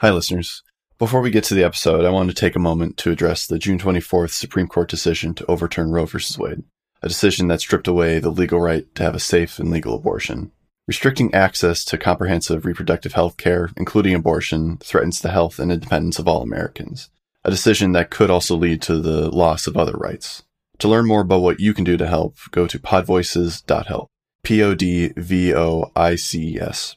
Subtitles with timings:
[0.00, 0.62] Hi, listeners.
[0.96, 3.58] Before we get to the episode, I wanted to take a moment to address the
[3.58, 6.18] June 24th Supreme Court decision to overturn Roe v.
[6.38, 6.62] Wade,
[7.02, 10.52] a decision that stripped away the legal right to have a safe and legal abortion.
[10.86, 16.28] Restricting access to comprehensive reproductive health care, including abortion, threatens the health and independence of
[16.28, 17.10] all Americans,
[17.42, 20.44] a decision that could also lead to the loss of other rights.
[20.78, 24.06] To learn more about what you can do to help, go to podvoices.help.
[24.44, 25.16] P-O-D-V-O-I-C-E-S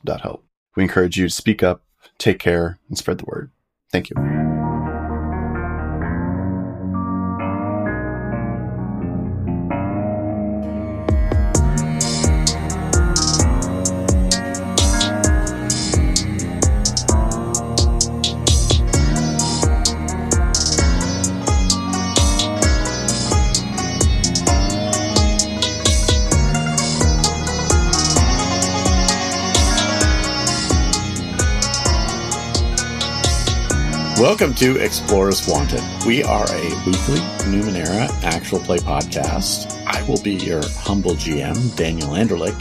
[0.05, 0.45] dot help.
[0.75, 1.83] We encourage you to speak up,
[2.21, 3.51] take care, and spread the word.
[3.91, 4.70] Thank you.
[34.31, 35.81] Welcome to Explorers Wanted.
[36.07, 37.19] We are a weekly
[37.51, 39.85] Numenera actual play podcast.
[39.85, 42.55] I will be your humble GM, Daniel Anderlich.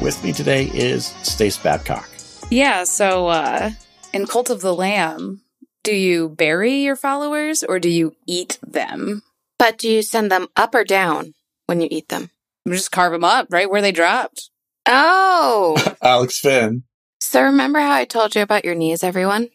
[0.00, 2.08] With me today is Stace Babcock.
[2.48, 3.72] Yeah, so uh
[4.12, 5.42] in Cult of the Lamb,
[5.82, 9.24] do you bury your followers or do you eat them?
[9.58, 11.34] But do you send them up or down
[11.66, 12.30] when you eat them?
[12.68, 14.50] Just carve them up right where they dropped.
[14.86, 15.76] Oh!
[16.02, 16.84] Alex Finn.
[17.20, 19.48] so remember how I told you about your knees, everyone?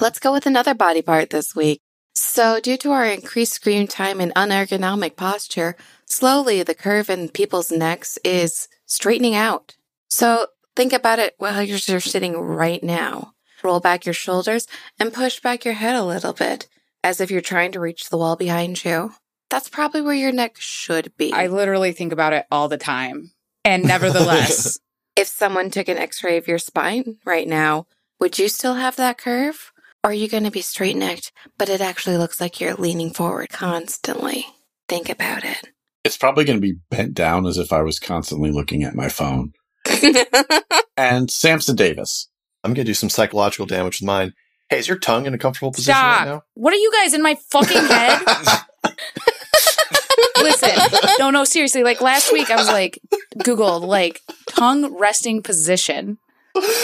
[0.00, 1.80] Let's go with another body part this week.
[2.14, 7.70] So, due to our increased screen time and unergonomic posture, slowly the curve in people's
[7.70, 9.76] necks is straightening out.
[10.08, 13.34] So, think about it while you're sitting right now.
[13.62, 14.66] Roll back your shoulders
[14.98, 16.68] and push back your head a little bit,
[17.02, 19.12] as if you're trying to reach the wall behind you.
[19.50, 21.32] That's probably where your neck should be.
[21.32, 23.32] I literally think about it all the time.
[23.64, 24.78] And nevertheless,
[25.16, 27.86] if someone took an x ray of your spine right now,
[28.20, 29.72] would you still have that curve?
[30.04, 33.12] Or are you going to be straight necked, but it actually looks like you're leaning
[33.12, 34.46] forward constantly?
[34.88, 35.68] Think about it.
[36.04, 39.08] It's probably going to be bent down as if I was constantly looking at my
[39.08, 39.52] phone.
[40.98, 42.28] And Samson Davis.
[42.64, 44.32] I'm going to do some psychological damage with mine.
[44.68, 46.18] Hey, is your tongue in a comfortable position stop.
[46.18, 46.42] right now?
[46.54, 48.20] What are you guys in my fucking head?
[50.42, 50.70] Listen,
[51.20, 51.84] no, no, seriously.
[51.84, 52.98] Like last week, I was like,
[53.38, 56.18] Googled like tongue resting position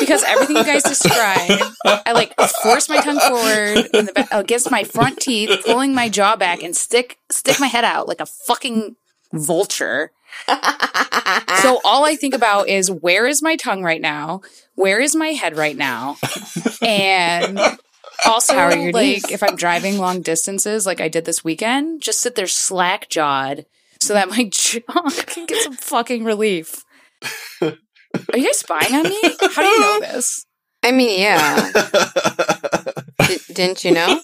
[0.00, 4.70] because everything you guys describe, I like force my tongue forward in the ba- against
[4.70, 8.26] my front teeth, pulling my jaw back, and stick stick my head out like a
[8.26, 8.96] fucking
[9.32, 10.10] vulture.
[10.48, 14.40] So all I think about is where is my tongue right now?
[14.74, 16.16] Where is my head right now?
[16.82, 17.58] And
[18.26, 19.30] also, How are your like knees?
[19.30, 23.66] if I'm driving long distances, like I did this weekend, just sit there slack jawed
[24.00, 26.84] so that my jaw can get some fucking relief.
[28.32, 29.20] Are you guys spying on me?
[29.54, 30.44] How do you know this?
[30.82, 31.70] I mean, yeah.
[33.26, 34.20] D- didn't you know?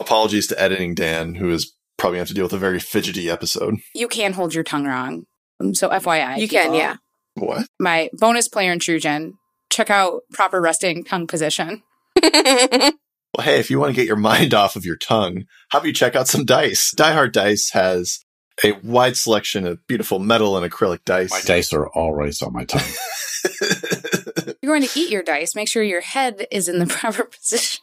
[0.00, 2.78] Apologies to editing Dan, who is probably going to have to deal with a very
[2.78, 3.76] fidgety episode.
[3.94, 5.24] You can hold your tongue wrong.
[5.60, 6.96] Um, So FYI, You can, people, yeah.
[7.34, 7.66] What?
[7.80, 9.34] My bonus player intrusion.
[9.70, 11.82] Check out proper resting tongue position.
[13.36, 15.86] Well, hey, if you want to get your mind off of your tongue, how about
[15.86, 16.92] you check out some dice?
[16.96, 18.20] Die Hard Dice has
[18.64, 21.30] a wide selection of beautiful metal and acrylic dice.
[21.30, 22.82] My dice are always on my tongue.
[24.62, 25.54] You're going to eat your dice.
[25.54, 27.80] Make sure your head is in the proper position.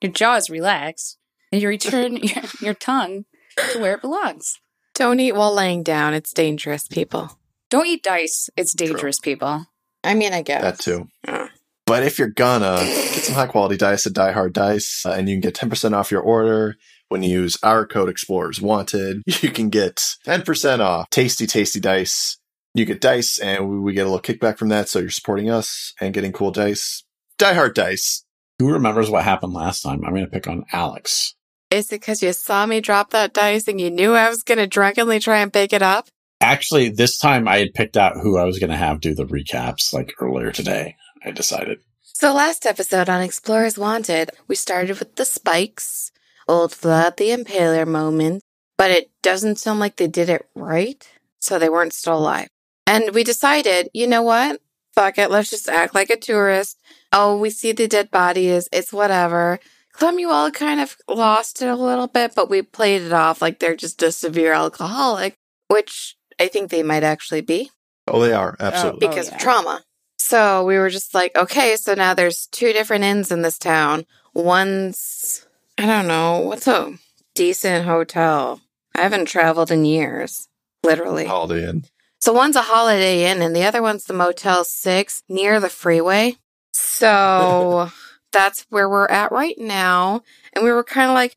[0.00, 1.18] your jaw is relaxed.
[1.50, 3.24] And you return your, your tongue
[3.72, 4.58] to where it belongs.
[4.94, 6.14] Don't eat while laying down.
[6.14, 7.38] It's dangerous, people.
[7.70, 8.50] Don't eat dice.
[8.56, 9.66] It's dangerous, people.
[10.04, 10.62] I mean, I guess.
[10.62, 11.08] that too.
[11.26, 11.48] Uh.
[11.86, 15.28] But if you're gonna get some high quality dice at Die Hard Dice, uh, and
[15.28, 16.76] you can get 10% off your order
[17.12, 19.96] when you use our code Explorers Wanted, you can get
[20.26, 21.08] 10% off.
[21.10, 22.38] Tasty, tasty dice.
[22.74, 24.88] You get dice, and we, we get a little kickback from that.
[24.88, 27.04] So you're supporting us and getting cool dice.
[27.38, 28.24] Die Hard Dice.
[28.58, 30.04] Who remembers what happened last time?
[30.04, 31.34] I'm going to pick on Alex.
[31.70, 34.58] Is it because you saw me drop that dice and you knew I was going
[34.58, 36.08] to drunkenly try and pick it up?
[36.40, 39.26] Actually, this time I had picked out who I was going to have do the
[39.26, 40.96] recaps like earlier today.
[41.24, 41.80] I decided.
[42.02, 46.11] So last episode on Explorers Wanted, we started with the spikes,
[46.48, 48.42] old Vlad the Impaler moment,
[48.76, 51.06] but it doesn't sound like they did it right,
[51.40, 52.48] so they weren't still alive.
[52.86, 54.60] And we decided, you know what?
[54.94, 56.78] Fuck it, let's just act like a tourist.
[57.12, 59.58] Oh, we see the dead bodies, it's whatever.
[59.94, 63.76] Clemuel kind of lost it a little bit, but we played it off like they're
[63.76, 65.36] just a severe alcoholic,
[65.68, 67.70] which I think they might actually be
[68.08, 68.56] Oh, they are.
[68.58, 69.06] Oh, Absolutely.
[69.06, 69.34] Oh, because yeah.
[69.36, 69.82] of trauma.
[70.18, 74.06] So we were just like, okay, so now there's two different inns in this town.
[74.34, 75.41] One's,
[75.78, 76.94] I don't know, what's a
[77.34, 78.60] decent hotel?
[78.94, 80.48] I haven't traveled in years,
[80.82, 81.26] literally.
[81.26, 81.84] Holiday Inn.
[82.20, 86.36] So one's a Holiday Inn and the other one's the Motel 6 near the freeway.
[86.72, 87.90] So
[88.32, 90.22] that's where we're at right now.
[90.52, 91.36] And we were kind of like,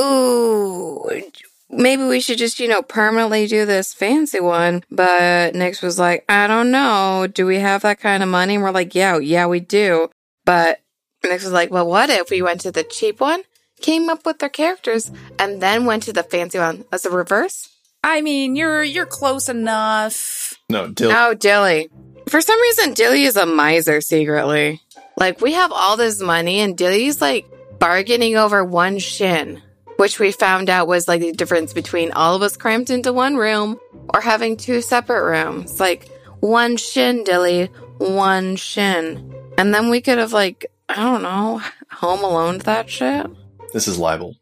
[0.00, 1.08] ooh,
[1.70, 4.82] maybe we should just, you know, permanently do this fancy one.
[4.90, 7.26] But Nix was like, I don't know.
[7.32, 8.54] Do we have that kind of money?
[8.54, 10.10] And we're like, yeah, yeah, we do.
[10.44, 10.80] But
[11.22, 13.42] Nix was like, well, what if we went to the cheap one,
[13.84, 17.68] came up with their characters, and then went to the fancy one as a reverse?
[18.02, 20.54] I mean, you're you're close enough.
[20.70, 21.12] No, Dill.
[21.12, 21.90] Oh, Dilly.
[22.28, 24.80] For some reason, Dilly is a miser secretly.
[25.16, 27.46] Like, we have all this money, and Dilly's like
[27.78, 29.60] bargaining over one shin,
[29.98, 33.36] which we found out was like the difference between all of us cramped into one
[33.36, 33.78] room
[34.14, 35.78] or having two separate rooms.
[35.78, 36.08] Like,
[36.40, 37.66] one shin, Dilly,
[37.98, 39.34] one shin.
[39.58, 41.60] And then we could have, like, I don't know,
[41.90, 43.26] home alone that shit.
[43.74, 44.36] This is libel.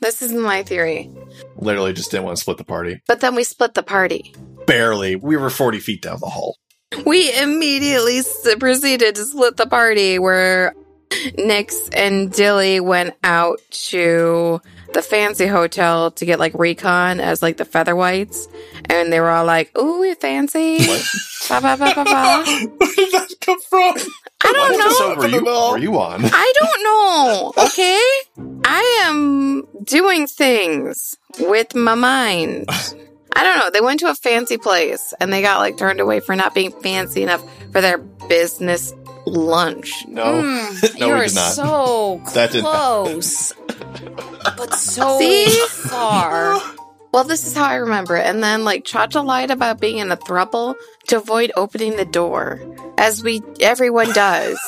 [0.00, 1.08] This is my theory.
[1.54, 3.00] Literally just didn't want to split the party.
[3.06, 4.34] But then we split the party.
[4.66, 5.14] Barely.
[5.14, 6.58] We were 40 feet down the hall.
[7.06, 8.20] We immediately
[8.58, 10.74] proceeded to split the party where
[11.36, 14.60] Nix and Dilly went out to
[14.92, 18.46] the fancy hotel to get like recon as like the feather whites.
[18.86, 20.78] And they were all like, ooh, we fancy.
[20.86, 21.04] What?
[21.48, 22.42] Ba, ba, ba, ba, ba.
[22.78, 23.94] Where did that come from?
[24.42, 24.84] I don't What know.
[24.86, 26.22] episode were you, were you on?
[26.32, 27.52] I don't know.
[27.66, 28.00] Okay.
[28.64, 32.64] I am doing things with my mind.
[33.36, 33.70] I don't know.
[33.70, 36.70] They went to a fancy place and they got like turned away for not being
[36.72, 38.94] fancy enough for their business
[39.26, 40.04] lunch.
[40.08, 40.42] No.
[40.42, 41.52] Mm, No, you we did not.
[41.52, 43.52] so That didn't close,
[44.56, 45.46] but so See?
[45.88, 46.60] far.
[47.14, 48.26] Well, this is how I remember it.
[48.26, 50.74] And then like Cha-Cha lied about being in a throuple
[51.06, 52.60] to avoid opening the door,
[52.98, 54.58] as we everyone does.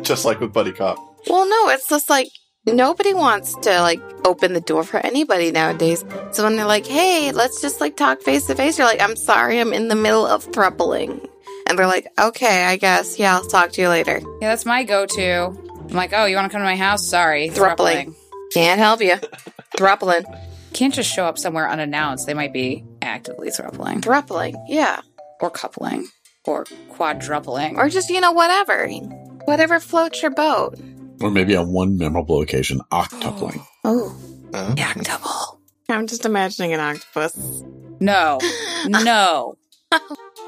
[0.00, 0.96] Just like with Buddy Cop.
[1.28, 2.28] Well, no, it's just like
[2.66, 6.02] nobody wants to like open the door for anybody nowadays.
[6.32, 9.16] So when they're like, "Hey, let's just like talk face to face," you're like, "I'm
[9.16, 11.28] sorry, I'm in the middle of throupling,"
[11.68, 14.84] and they're like, "Okay, I guess, yeah, I'll talk to you later." Yeah, that's my
[14.84, 15.56] go-to.
[15.90, 17.06] I'm like, oh, you want to come to my house?
[17.06, 18.06] Sorry, Throupling.
[18.06, 18.14] throupling.
[18.54, 19.16] Can't help you.
[19.76, 20.24] Throupling,
[20.72, 22.26] Can't just show up somewhere unannounced.
[22.26, 25.00] They might be actively throupling throupling, yeah,
[25.40, 26.06] or coupling
[26.46, 27.76] or quadrupling.
[27.76, 28.88] or just you know whatever,
[29.46, 30.78] whatever floats your boat.
[31.20, 33.60] Or maybe on one memorable occasion, octupling.
[33.86, 34.16] Oh,
[34.54, 35.60] Uh, double.
[35.90, 37.36] I'm just imagining an octopus.
[38.00, 38.38] No,
[38.86, 39.56] no.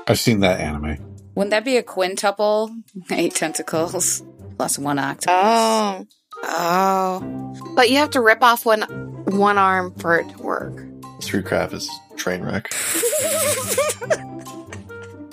[0.08, 0.96] I've seen that anime.
[1.36, 2.74] Wouldn't that be a quintuple?
[3.10, 4.22] Eight tentacles
[4.56, 5.34] plus one octopus.
[5.36, 6.06] Oh,
[6.42, 8.82] oh, but you have to rip off one
[9.26, 10.82] one arm for it to work.
[11.22, 12.68] Through crap is train wreck.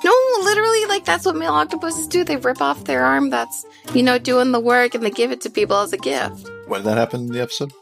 [0.05, 0.11] No,
[0.41, 2.25] literally, like that's what male octopuses do.
[2.25, 5.39] They rip off their arm that's, you know, doing the work and they give it
[5.41, 6.45] to people as a gift.
[6.67, 7.71] When did that happen in the episode?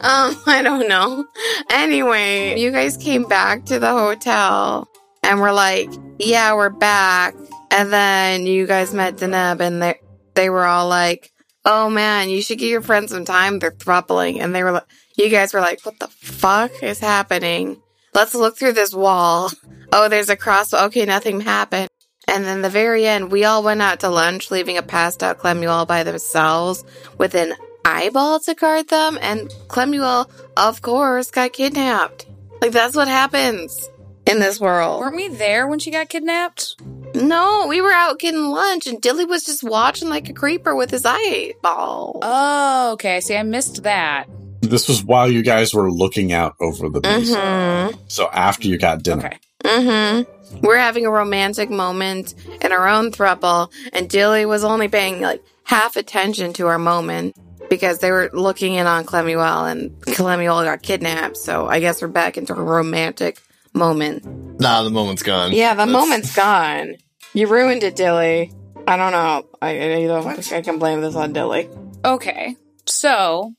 [0.00, 1.24] Um, I don't know.
[1.70, 4.88] Anyway, you guys came back to the hotel
[5.22, 7.34] and we're like, yeah, we're back.
[7.70, 10.00] And then you guys met Deneb and they,
[10.34, 11.32] they were all like,
[11.64, 13.58] oh man, you should give your friends some time.
[13.58, 14.40] They're throupling.
[14.40, 14.86] And they were like,
[15.16, 17.80] you guys were like, what the fuck is happening?
[18.14, 19.50] Let's look through this wall.
[19.94, 20.72] Oh, there's a cross.
[20.72, 21.90] Okay, nothing happened.
[22.26, 25.38] And then the very end, we all went out to lunch, leaving a passed out
[25.38, 26.82] Clemuel by themselves
[27.18, 27.52] with an
[27.84, 29.18] eyeball to guard them.
[29.20, 32.24] And Clemuel, of course, got kidnapped.
[32.62, 33.90] Like, that's what happens
[34.32, 35.00] in this world.
[35.00, 36.76] Weren't we there when she got kidnapped?
[37.14, 40.90] No, we were out getting lunch, and Dilly was just watching like a creeper with
[40.90, 42.18] his eyeball.
[42.22, 43.20] Oh, okay.
[43.20, 44.26] See, I missed that.
[44.60, 47.36] This was while you guys were looking out over the mesa.
[47.36, 48.00] Mm-hmm.
[48.08, 49.26] So after you got dinner.
[49.26, 49.38] Okay.
[49.64, 50.60] Mm-hmm.
[50.60, 55.42] We're having a romantic moment in our own throuple, and Dilly was only paying like
[55.64, 57.36] half attention to our moment
[57.68, 61.36] because they were looking in on Clemuel, and Clemuel got kidnapped.
[61.36, 63.42] So I guess we're back into a romantic
[63.74, 64.60] moment.
[64.60, 65.52] Nah, the moment's gone.
[65.52, 66.94] Yeah, the That's- moment's gone.
[67.34, 68.52] You ruined it, Dilly.
[68.86, 69.46] I don't know.
[69.62, 69.70] I,
[70.02, 71.68] I don't think I can blame this on Dilly.
[72.04, 72.56] Okay.
[72.86, 73.52] So,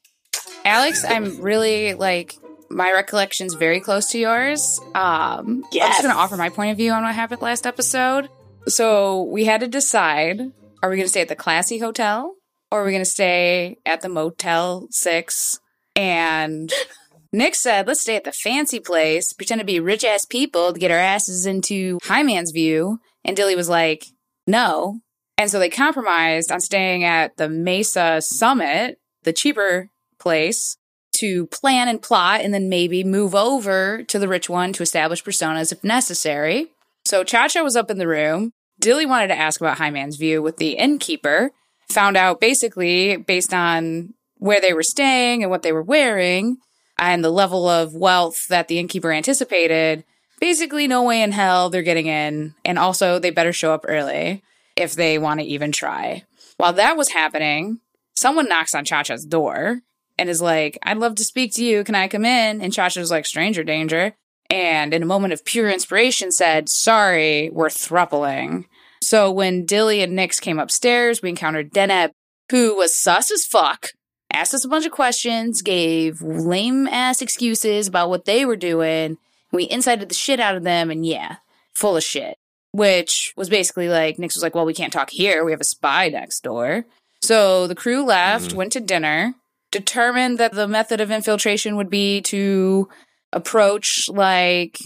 [0.65, 2.35] Alex, I'm really like
[2.69, 4.79] my recollection's very close to yours.
[4.93, 8.29] Um, I'm just going to offer my point of view on what happened last episode.
[8.67, 10.39] So, we had to decide
[10.81, 12.35] are we going to stay at the classy hotel
[12.69, 15.59] or are we going to stay at the Motel 6?
[15.95, 16.71] And
[17.35, 20.79] Nix said, let's stay at the fancy place, pretend to be rich ass people to
[20.79, 22.99] get our asses into High Man's View.
[23.25, 24.05] And Dilly was like,
[24.45, 24.99] no.
[25.35, 30.77] And so they compromised on staying at the Mesa Summit, the cheaper place,
[31.13, 35.23] to plan and plot and then maybe move over to the rich one to establish
[35.23, 36.67] personas if necessary.
[37.03, 38.51] So Cha Cha was up in the room.
[38.79, 41.51] Dilly wanted to ask about High Man's View with the innkeeper.
[41.89, 46.57] Found out basically based on where they were staying and what they were wearing
[46.97, 50.03] and the level of wealth that the innkeeper anticipated.
[50.39, 52.55] Basically, no way in hell they're getting in.
[52.65, 54.43] And also, they better show up early
[54.75, 56.23] if they want to even try.
[56.57, 57.79] While that was happening,
[58.15, 59.81] someone knocks on Cha Cha's door
[60.17, 61.83] and is like, I'd love to speak to you.
[61.83, 62.61] Can I come in?
[62.61, 64.15] And Cha Cha's like, stranger danger.
[64.49, 68.67] And in a moment of pure inspiration, said, Sorry, we're thruppling.
[69.01, 72.11] So when Dilly and Nix came upstairs, we encountered Deneb,
[72.51, 73.89] who was sus as fuck,
[74.33, 79.17] asked us a bunch of questions, gave lame ass excuses about what they were doing.
[79.51, 81.37] We incited the shit out of them, and yeah,
[81.73, 82.37] full of shit.
[82.71, 85.45] Which was basically like, Nix was like, Well, we can't talk here.
[85.45, 86.85] We have a spy next door.
[87.21, 88.53] So the crew left, Mhm.
[88.55, 89.35] went to dinner,
[89.71, 92.89] determined that the method of infiltration would be to
[93.31, 94.77] approach like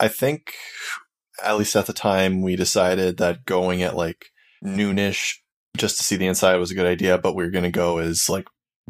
[0.00, 0.54] I think,
[1.42, 4.26] at least at the time, we decided that going at like
[4.64, 5.34] noonish
[5.76, 7.98] just to see the inside was a good idea, but we were going to go
[7.98, 8.46] as like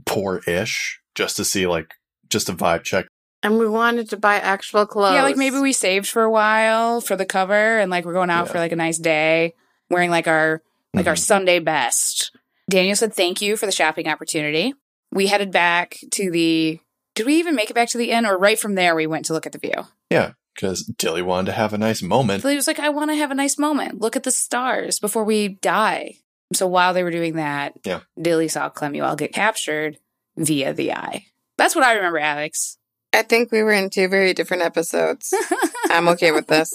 [0.06, 1.94] poor ish just to see like
[2.30, 3.06] just a vibe check.
[3.42, 5.14] And we wanted to buy actual clothes.
[5.14, 8.30] Yeah, like maybe we saved for a while for the cover and like we're going
[8.30, 8.52] out Yeah.
[8.52, 9.54] for like a nice day
[9.90, 10.62] wearing like our
[10.94, 11.18] like our Mhm.
[11.18, 12.30] Sunday best.
[12.70, 14.72] Daniel said thank you for the shopping opportunity.
[15.12, 16.80] We headed back to the
[17.14, 19.26] Did we even make it back to the inn or right from there we went
[19.26, 19.86] to look at the view?
[20.10, 22.42] Yeah, because Dilly wanted to have a nice moment.
[22.44, 24.00] He was like I want to have a nice moment.
[24.00, 26.16] Look at the stars before we die.
[26.54, 28.00] So while they were doing that, Yeah.
[28.20, 29.98] Dilly saw Clemuel get captured
[30.36, 31.26] via the eye.
[31.58, 32.78] That's what I remember, Alex.
[33.12, 35.32] I think we were in two very different episodes.
[35.90, 36.72] I'm okay with this.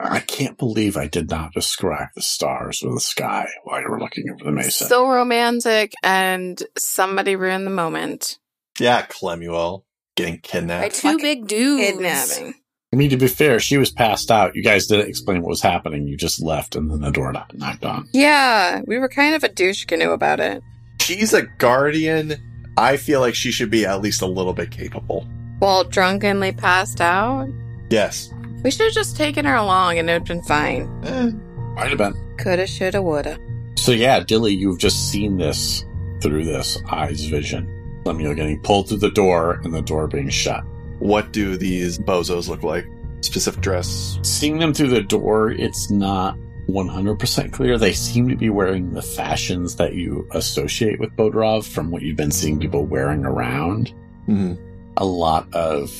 [0.00, 4.00] I can't believe I did not describe the stars or the sky while you were
[4.00, 4.86] looking over the mesa.
[4.86, 8.38] So romantic, and somebody ruined the moment.
[8.80, 9.84] Yeah, Clemuel
[10.16, 11.90] getting kidnapped By two Fucking big dudes.
[11.92, 12.54] Kidnapping.
[12.94, 14.54] I mean, to be fair, she was passed out.
[14.54, 16.06] You guys didn't explain what was happening.
[16.06, 18.08] You just left, and then the door knocked knocked on.
[18.12, 20.62] Yeah, we were kind of a douche canoe about it.
[21.00, 22.36] She's a guardian.
[22.76, 25.26] I feel like she should be at least a little bit capable.
[25.58, 27.48] While drunkenly passed out.
[27.90, 28.32] Yes.
[28.62, 30.88] We should have just taken her along and it would have been fine.
[31.04, 31.32] Eh,
[31.74, 32.14] Might have been.
[32.38, 33.38] Coulda, shoulda, woulda.
[33.76, 35.84] So yeah, Dilly, you've just seen this
[36.22, 37.66] through this eye's vision.
[38.04, 40.62] Clemuel getting pulled through the door and the door being shut.
[40.98, 42.86] What do these bozos look like?
[43.20, 44.18] Specific dress.
[44.22, 46.36] Seeing them through the door, it's not
[46.68, 47.78] 100% clear.
[47.78, 52.16] They seem to be wearing the fashions that you associate with Bodrov from what you've
[52.16, 53.92] been seeing people wearing around.
[54.28, 54.54] Mm-hmm.
[54.96, 55.90] A lot of,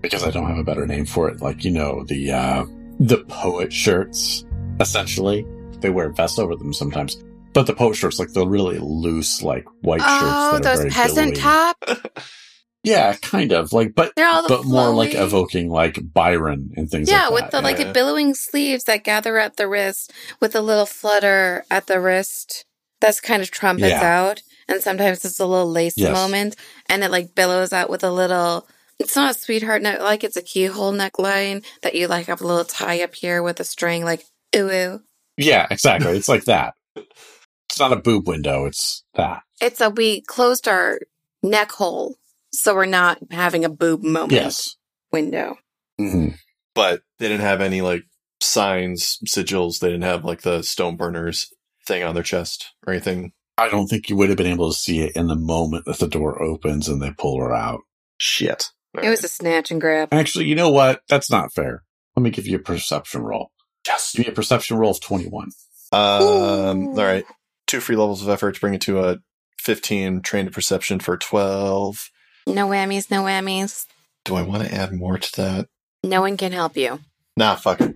[0.00, 2.64] because I don't have a better name for it, like, you know, the, uh,
[2.98, 4.44] the poet shirts,
[4.80, 5.46] essentially.
[5.80, 7.22] They wear vests over them sometimes.
[7.52, 10.64] But the poet shirts, like the really loose, like white Oh, shirts.
[10.64, 11.42] that are those very peasant billowy.
[11.42, 11.84] top?
[12.84, 13.72] Yeah, kind of.
[13.72, 17.32] Like, but, They're all the but more like evoking like Byron and things Yeah, like
[17.32, 17.50] with that.
[17.52, 17.84] the like yeah.
[17.84, 22.64] the billowing sleeves that gather at the wrist with a little flutter at the wrist.
[23.00, 24.02] That's kind of trumpets Yeah.
[24.22, 24.42] out.
[24.68, 26.12] And sometimes it's a little lace Yes.
[26.12, 26.56] moment
[26.88, 28.66] and it like billows out with a little
[28.98, 32.46] it's not a sweetheart neck like it's a keyhole neckline that you like have a
[32.46, 34.24] little tie up here with a string like
[34.56, 35.00] ooh ooh.
[35.36, 36.16] Yeah, exactly.
[36.16, 36.74] It's like that.
[36.96, 38.66] It's not a boob window.
[38.66, 39.42] It's that.
[39.60, 40.98] It's a we closed our
[41.42, 42.16] neck hole
[42.52, 44.76] so we're not having a boob moment Yes.
[45.12, 45.56] window.
[45.98, 46.28] hmm
[46.74, 48.04] But they didn't have any like
[48.40, 49.78] signs, sigils.
[49.80, 51.52] They didn't have like the stone burners
[51.86, 53.32] thing on their chest or anything.
[53.58, 55.98] I don't think you would have been able to see it in the moment that
[55.98, 57.80] the door opens and they pull her out.
[58.18, 58.70] Shit.
[59.02, 60.08] It was a snatch and grab.
[60.12, 61.00] Actually, you know what?
[61.08, 61.82] That's not fair.
[62.16, 63.50] Let me give you a perception roll.
[63.86, 64.12] yes.
[64.14, 65.50] Give me a perception roll of 21.
[65.92, 66.22] Um.
[66.22, 66.88] Ooh.
[66.90, 67.24] All right.
[67.66, 69.18] Two free levels of effort to bring it to a
[69.58, 70.20] fifteen.
[70.22, 72.10] Trained perception for twelve.
[72.46, 73.86] No whammies, no whammies.
[74.24, 75.68] Do I want to add more to that?
[76.04, 77.00] No one can help you.
[77.36, 77.56] Nah.
[77.56, 77.94] Fuck it.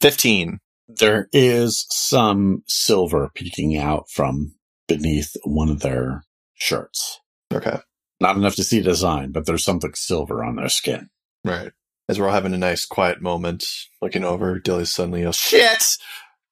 [0.00, 0.58] Fifteen.
[0.88, 4.54] There is some silver peeking out from
[4.86, 6.22] beneath one of their
[6.54, 7.20] shirts.
[7.52, 7.78] Okay.
[8.20, 11.10] Not enough to see design, but there's something silver on their skin.
[11.44, 11.72] Right.
[12.08, 13.64] As we're all having a nice quiet moment,
[14.00, 15.82] looking over, Dilly suddenly yells, "Shit!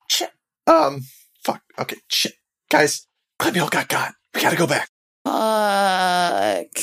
[0.09, 0.31] Shit!
[0.67, 1.03] Um.
[1.45, 1.63] Fuck.
[1.79, 1.97] Okay.
[2.09, 2.35] Shit.
[2.71, 3.07] Guys,
[3.41, 4.15] all got got.
[4.35, 4.91] We gotta go back."
[5.25, 6.83] Fuck.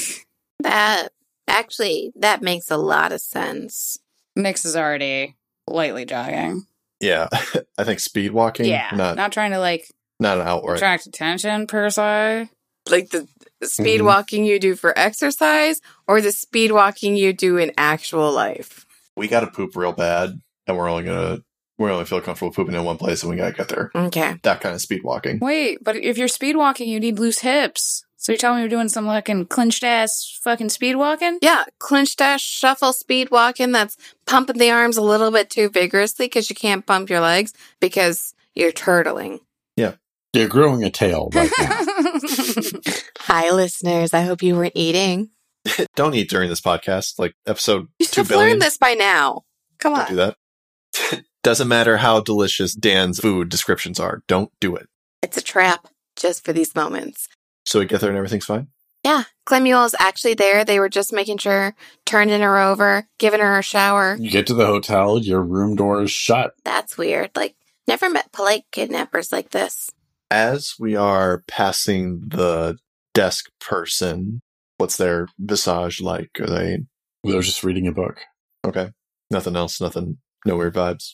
[0.64, 1.10] That
[1.48, 3.98] actually that makes a lot of sense.
[4.36, 5.36] Nix is already
[5.68, 6.66] lightly jogging.
[7.00, 7.28] Yeah.
[7.78, 8.66] I think speed walking.
[8.68, 8.92] yeah.
[8.96, 9.88] Not Not trying to like
[10.20, 10.78] not an outright.
[10.78, 12.50] attract attention per se.
[12.90, 13.28] Like the
[13.64, 14.06] speed Mhm.
[14.06, 18.86] walking you do for exercise or the speed walking you do in actual life.
[19.18, 21.40] we gotta poop real bad, and we're only gonna
[21.78, 23.90] we only feel comfortable pooping in one place, and we gotta get there.
[23.96, 24.36] Okay.
[24.44, 25.40] That kind of speed walking.
[25.40, 28.06] Wait, but if you're speed walking, you need loose hips.
[28.22, 31.40] So you're telling me you're doing some fucking clinched ass fucking speed walking?
[31.42, 33.98] Yeah, clinch dash shuffle speed walking that's
[34.28, 38.36] pumping the arms a little bit too vigorously because you can't pump your legs because
[38.54, 39.40] you're turtling.
[39.76, 39.94] Yeah,
[40.34, 41.82] you're growing a tail right now.
[43.22, 45.32] Hi listeners, I hope you weren't eating.
[45.96, 47.18] Don't eat during this podcast.
[47.18, 48.50] Like episode You two should have billion.
[48.52, 49.46] learned this by now.
[49.80, 50.00] Come on.
[50.02, 51.24] Don't do that.
[51.44, 54.22] Doesn't matter how delicious Dan's food descriptions are.
[54.28, 54.88] Don't do it.
[55.24, 55.88] It's a trap.
[56.16, 57.28] just for these moments.
[57.72, 58.68] So we get there and everything's fine?
[59.06, 60.66] Yeah, Clemuel is actually there.
[60.66, 61.74] They were just making sure,
[62.06, 64.18] turning her over, giving her a shower.
[64.20, 66.52] You get to the hotel, your room door is shut.
[66.66, 67.32] That's weird.
[67.34, 67.56] Like,
[67.88, 69.90] never met polite kidnappers like this.
[70.30, 72.78] As we are passing the
[73.14, 74.42] desk person,
[74.78, 76.32] what's their visage like?
[76.42, 76.80] Are they
[77.24, 78.20] They're just reading a book.
[78.66, 78.90] okay?
[79.30, 81.14] Nothing else, nothing, no weird vibes.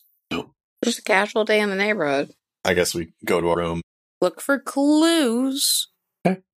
[0.83, 2.31] Just a casual day in the neighborhood.
[2.65, 3.81] I guess we go to our room.
[4.21, 5.89] Look for clues.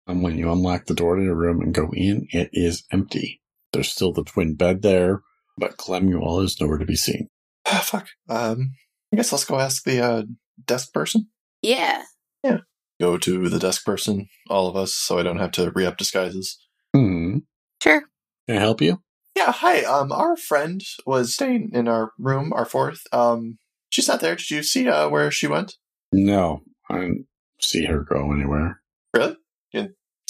[0.10, 3.42] And when you unlock the door to your room and go in, it is empty.
[3.72, 5.22] There's still the twin bed there,
[5.56, 7.30] but Clemuel is nowhere to be seen.
[7.68, 8.08] Ah, fuck.
[8.28, 8.72] Um,
[9.14, 10.24] I guess let's go ask the uh,
[10.66, 11.28] desk person.
[11.62, 12.02] Yeah.
[12.44, 12.58] Yeah.
[13.00, 15.98] Go to the desk person, all of us, so I don't have to re up
[15.98, 16.58] disguises.
[16.92, 17.38] Hmm.
[17.84, 18.02] Sure.
[18.48, 19.04] Can I help you?
[19.36, 19.84] Yeah, hi.
[19.84, 23.04] Um, our friend was staying in our room, our fourth.
[23.14, 23.60] Um,
[23.92, 24.36] she's not there.
[24.36, 25.76] Did you see uh, where she went?
[26.12, 27.28] No, I didn't
[27.62, 28.82] see her go anywhere.
[29.14, 29.36] Really?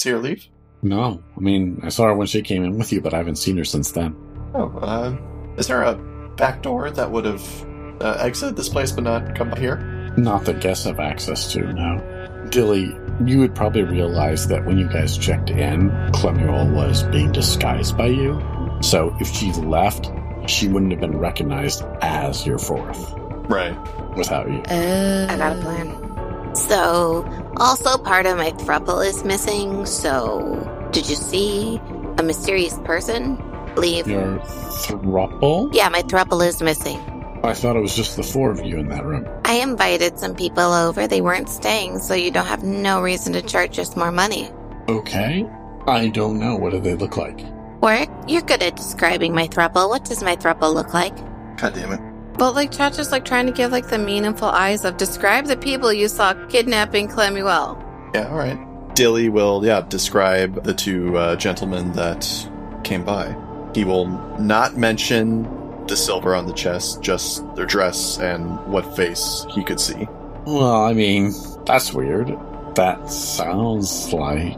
[0.06, 0.48] You didn't see her leave?
[0.82, 3.36] No, I mean, I saw her when she came in with you, but I haven't
[3.36, 4.16] seen her since then.
[4.56, 5.96] Oh, um, is there a
[6.38, 7.66] back door that would have
[8.02, 9.78] uh, exited this place but not come up here?
[10.18, 12.48] Not that guests have access to, no.
[12.50, 17.98] Dilly, you would probably realize that when you guys checked in, Clemuel was being disguised
[17.98, 18.42] by you.
[18.82, 20.10] So if she left,
[20.48, 23.14] she wouldn't have been recognized as your fourth
[23.50, 23.76] Right.
[24.16, 24.60] without you.
[24.70, 26.09] Uh, I got a plan.
[26.54, 27.26] So,
[27.58, 29.86] also part of my thruple is missing.
[29.86, 31.80] So, did you see
[32.18, 33.38] a mysterious person
[33.76, 34.08] leave?
[34.08, 35.70] Your thruple?
[35.74, 37.00] Yeah, my thruple is missing.
[37.44, 39.26] I thought it was just the four of you in that room.
[39.46, 41.08] I invited some people over.
[41.08, 44.50] They weren't staying, so you don't have no reason to charge us more money.
[44.90, 45.50] Okay.
[45.88, 46.56] I don't know.
[46.56, 47.40] What do they look like?
[47.82, 49.88] Work, you're good at describing my thruple.
[49.88, 51.16] What does my thruple look like?
[51.58, 52.09] God damn it.
[52.40, 55.92] But like Chacha's like trying to give like the meaningful eyes of describe the people
[55.92, 57.78] you saw kidnapping Clemuel.
[58.16, 58.58] Yeah, all right.
[58.96, 62.50] Dilly will, yeah, describe the two uh, gentlemen that
[62.86, 63.36] came by.
[63.76, 64.08] He will
[64.40, 65.44] not mention
[65.88, 70.08] the silver on the chest, just their dress and what face he could see.
[70.46, 71.34] Well, I mean,
[71.66, 72.30] that's weird.
[72.76, 74.58] That sounds like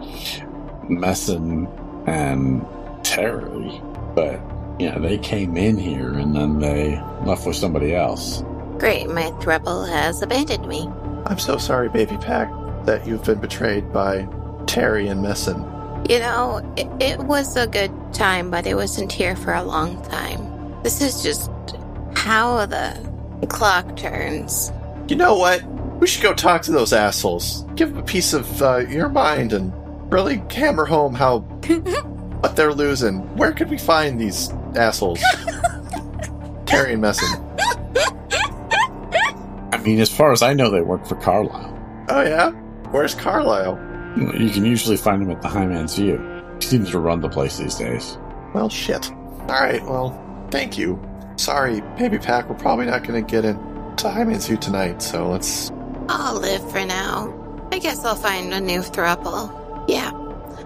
[0.88, 1.67] Messin
[2.05, 2.65] and
[3.03, 3.82] Terry.
[4.13, 4.39] But,
[4.81, 8.43] yeah, they came in here and then they left with somebody else.
[8.79, 10.89] Great, my thruple has abandoned me.
[11.27, 12.51] I'm so sorry, Baby Pack,
[12.85, 14.27] that you've been betrayed by
[14.65, 15.59] Terry and Messin.
[16.09, 20.01] You know, it, it was a good time, but it wasn't here for a long
[20.03, 20.81] time.
[20.81, 21.51] This is just
[22.15, 24.71] how the clock turns.
[25.07, 25.63] You know what?
[25.99, 27.65] We should go talk to those assholes.
[27.75, 29.71] Give them a piece of uh, your mind and
[30.11, 31.39] really hammer home how
[32.41, 33.19] what they're losing.
[33.37, 35.21] Where could we find these assholes?
[36.65, 37.27] Terry and Messin.
[39.73, 41.77] I mean, as far as I know, they work for Carlisle.
[42.10, 42.51] Oh yeah?
[42.91, 43.79] Where's Carlisle?
[44.17, 46.17] You can usually find him at the High Man's View.
[46.60, 48.17] He seems to run the place these days.
[48.53, 49.10] Well, shit.
[49.12, 49.81] All right.
[49.84, 51.01] Well, thank you.
[51.38, 52.49] Sorry, Baby Pack.
[52.49, 55.71] We're probably not going to get into High Man's View tonight, so let's.
[56.10, 57.34] I'll live for now.
[57.71, 59.49] I guess I'll find a new thruple.
[59.88, 60.12] Yeah,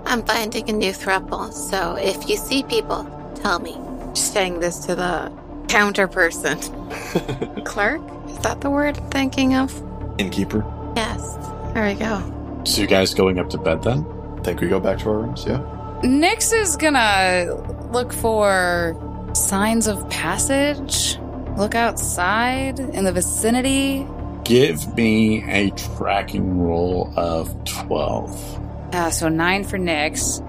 [0.05, 3.77] I'm finding a new thruple, so if you see people, tell me.
[4.15, 5.29] Just saying this to the
[5.67, 6.57] counter person.
[7.65, 8.01] Clerk?
[8.29, 9.73] Is that the word I'm thinking of?
[10.17, 10.63] Innkeeper.
[10.95, 11.35] Yes.
[11.73, 12.61] There we go.
[12.63, 14.05] So you guys going up to bed then?
[14.41, 15.43] Think we go back to our rooms?
[15.45, 15.61] Yeah.
[16.03, 17.55] Nix is gonna
[17.91, 18.97] look for
[19.33, 21.19] signs of passage.
[21.57, 24.07] Look outside in the vicinity.
[24.45, 28.93] Give me a tracking roll of 12.
[28.93, 30.41] Uh, so nine for Nix.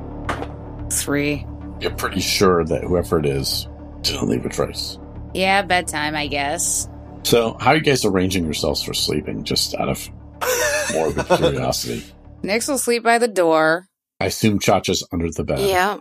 [0.90, 1.44] Three.
[1.80, 3.68] You're pretty sure that whoever it is
[4.02, 4.98] didn't leave a trace.
[5.34, 6.88] Yeah, bedtime, I guess.
[7.24, 9.44] So, how are you guys arranging yourselves for sleeping?
[9.44, 10.08] Just out of
[10.94, 12.04] morbid curiosity.
[12.42, 13.88] Nix will sleep by the door.
[14.20, 15.58] I assume Chacha's under the bed.
[15.60, 15.98] Yeah.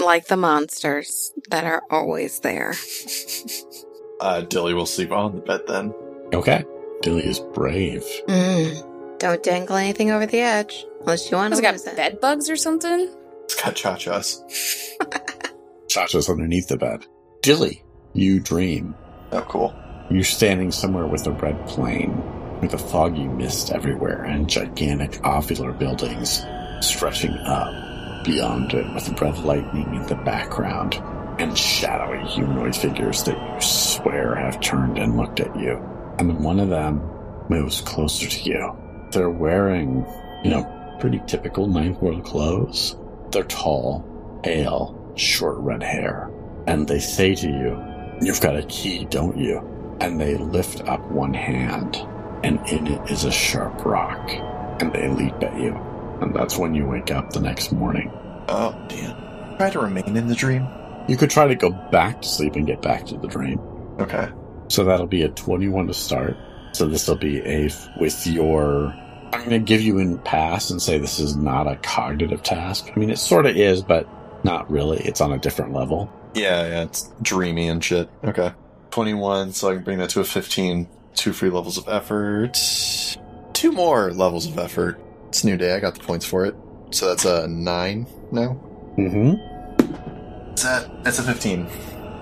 [0.00, 2.74] Like the monsters that are always there.
[4.20, 5.94] Uh, Dilly will sleep on the bed then.
[6.32, 6.64] Okay.
[7.02, 8.02] Dilly is brave.
[8.26, 9.18] Mm.
[9.18, 10.84] Don't dangle anything over the edge.
[11.00, 11.96] Unless you want Has to it got it.
[11.96, 13.08] bed bugs or something?
[13.44, 14.42] It's got cha chas.
[15.88, 17.06] Chacha's underneath the bed.
[17.42, 18.94] Dilly, you dream.
[19.32, 19.74] Oh, cool.
[20.10, 25.78] You're standing somewhere with a red plane, with a foggy mist everywhere, and gigantic ovular
[25.78, 26.44] buildings
[26.80, 30.94] stretching up beyond it with red lightning in the background,
[31.38, 35.76] and shadowy humanoid figures that you swear have turned and looked at you.
[36.18, 37.02] And one of them
[37.48, 38.76] moves closer to you.
[39.10, 40.06] They're wearing,
[40.42, 42.96] you know, pretty typical ninth world clothes.
[43.34, 46.30] They're tall, pale, short red hair.
[46.66, 47.84] And they say to you,
[48.22, 49.58] You've got a key, don't you?
[50.00, 51.96] And they lift up one hand,
[52.42, 54.30] and in it is a sharp rock.
[54.80, 55.74] and they leap at you.
[56.20, 58.10] And that's when you wake up the next morning.
[58.48, 59.56] Oh, damn.
[59.58, 60.66] Try to remain in the dream.
[61.08, 63.60] You could try to go back to sleep and get back to the dream.
[64.00, 64.28] Okay.
[64.68, 66.36] So that'll be a 21 to start.
[66.72, 67.68] So this will be a,
[67.98, 68.94] with your,
[69.34, 72.88] I'm going to give you in pass and say this is not a cognitive task.
[72.94, 74.08] I mean, it sort of is, but
[74.44, 74.98] not really.
[74.98, 76.12] It's on a different level.
[76.34, 78.08] Yeah, yeah, it's dreamy and shit.
[78.22, 78.52] Okay.
[78.90, 80.88] 21, so I can bring that to a 15.
[81.14, 82.54] Two free levels of effort.
[83.52, 85.00] Two more levels of effort.
[85.28, 85.74] It's new day.
[85.74, 86.54] I got the points for it.
[86.90, 88.60] So that's a 9 now.
[88.96, 90.54] Mm-hmm.
[90.54, 91.04] Is that?
[91.04, 91.68] That's a 15.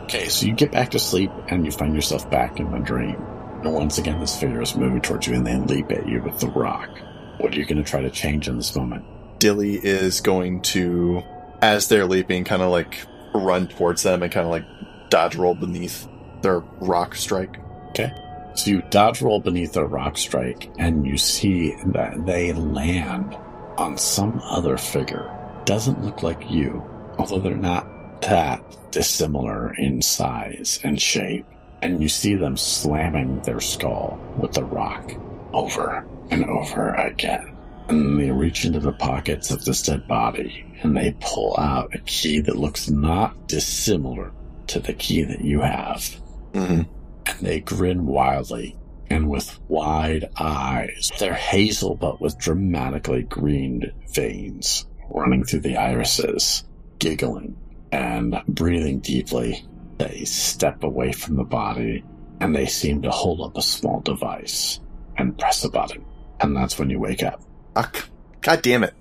[0.04, 3.22] Okay, so you get back to sleep and you find yourself back in the dream.
[3.62, 6.40] And once again, this figure is moving towards you and they leap at you with
[6.40, 6.90] the rock.
[7.38, 9.04] What are you going to try to change in this moment?
[9.38, 11.22] Dilly is going to,
[11.60, 14.64] as they're leaping, kind of like run towards them and kind of like
[15.10, 16.08] dodge roll beneath
[16.42, 17.56] their rock strike.
[17.90, 18.12] Okay.
[18.54, 23.36] So you dodge roll beneath their rock strike and you see that they land
[23.78, 25.30] on some other figure.
[25.64, 26.84] Doesn't look like you,
[27.18, 27.86] although they're not
[28.22, 31.46] that dissimilar in size and shape.
[31.82, 35.12] And you see them slamming their skull with the rock
[35.52, 37.56] over and over again.
[37.88, 41.98] And they reach into the pockets of this dead body and they pull out a
[41.98, 44.32] key that looks not dissimilar
[44.68, 46.16] to the key that you have
[46.52, 46.82] Mm-hmm.
[47.26, 48.76] and they grin wildly
[49.10, 51.10] and with wide eyes.
[51.18, 56.64] They're hazel but with dramatically green veins running through the irises,
[56.98, 57.56] giggling
[57.90, 59.66] and breathing deeply.
[60.02, 62.04] They step away from the body
[62.40, 64.80] and they seem to hold up a small device
[65.16, 66.04] and press a button.
[66.40, 67.40] And that's when you wake up.
[67.76, 68.02] Ah, c-
[68.40, 68.94] God damn it.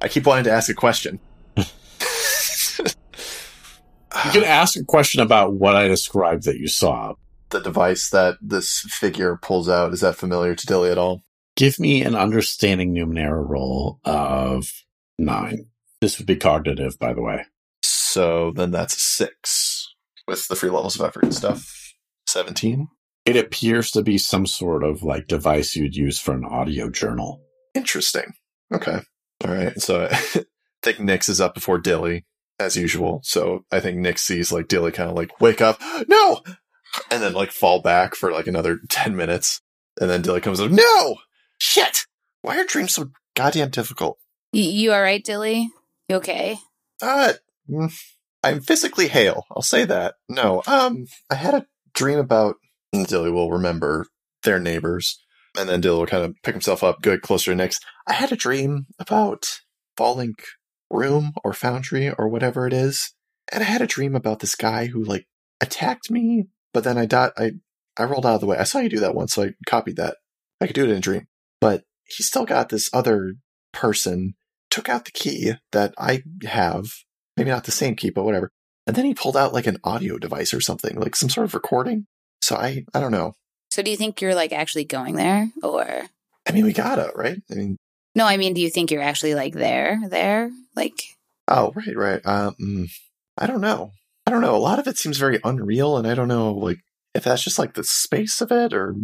[0.00, 1.18] I keep wanting to ask a question.
[4.24, 7.14] You can ask a question about what I described that you saw.
[7.50, 11.22] the device that this figure pulls out, is that familiar to Dilly at all?
[11.56, 14.70] Give me an understanding Numenera roll of
[15.18, 15.66] nine.
[16.00, 17.46] This would be cognitive, by the way.
[17.82, 19.75] So then that's a six
[20.26, 21.94] with the free levels of effort and stuff.
[22.26, 22.88] 17.
[23.24, 27.42] It appears to be some sort of like device you'd use for an audio journal.
[27.74, 28.34] Interesting.
[28.72, 29.00] Okay.
[29.44, 29.80] All right.
[29.80, 30.44] So I
[30.82, 32.24] think Nix is up before Dilly,
[32.58, 33.20] as usual.
[33.24, 36.40] So I think Nix sees like Dilly kind of like wake up, no,
[37.10, 39.60] and then like fall back for like another 10 minutes.
[40.00, 41.16] And then Dilly comes up, no,
[41.58, 42.00] shit.
[42.42, 44.18] Why are dreams so goddamn difficult?
[44.52, 45.70] You, you all right, Dilly?
[46.08, 46.58] You okay?
[47.00, 47.32] Uh,
[47.68, 47.92] mm,
[48.42, 49.44] I'm physically hale.
[49.50, 50.14] I'll say that.
[50.28, 52.56] No, um, I had a dream about
[52.92, 54.06] Dilly will remember
[54.44, 55.22] their neighbors,
[55.58, 57.78] and then Dilly will kind of pick himself up, go closer to Nix.
[58.06, 59.60] I had a dream about
[59.96, 60.34] falling
[60.90, 63.14] room or foundry or whatever it is,
[63.52, 65.26] and I had a dream about this guy who like
[65.60, 67.52] attacked me, but then I dot I
[67.98, 68.58] I rolled out of the way.
[68.58, 70.16] I saw you do that once, so I copied that.
[70.60, 71.26] I could do it in a dream,
[71.60, 73.34] but he still got this other
[73.72, 74.34] person
[74.70, 76.86] took out the key that I have,
[77.36, 78.50] maybe not the same key, but whatever.
[78.86, 81.54] And then he pulled out like an audio device or something, like some sort of
[81.54, 82.06] recording.
[82.40, 83.34] So I, I don't know.
[83.70, 86.06] So do you think you're like actually going there or
[86.48, 87.42] I mean, we gotta, right?
[87.50, 87.76] I mean,
[88.14, 90.50] No, I mean do you think you're actually like there there?
[90.76, 91.02] Like
[91.48, 92.26] oh, right, right.
[92.26, 92.88] Um,
[93.38, 93.92] I don't know.
[94.26, 94.56] I don't know.
[94.56, 96.78] A lot of it seems very unreal, and I don't know, like,
[97.14, 98.94] if that's just like the space of it or,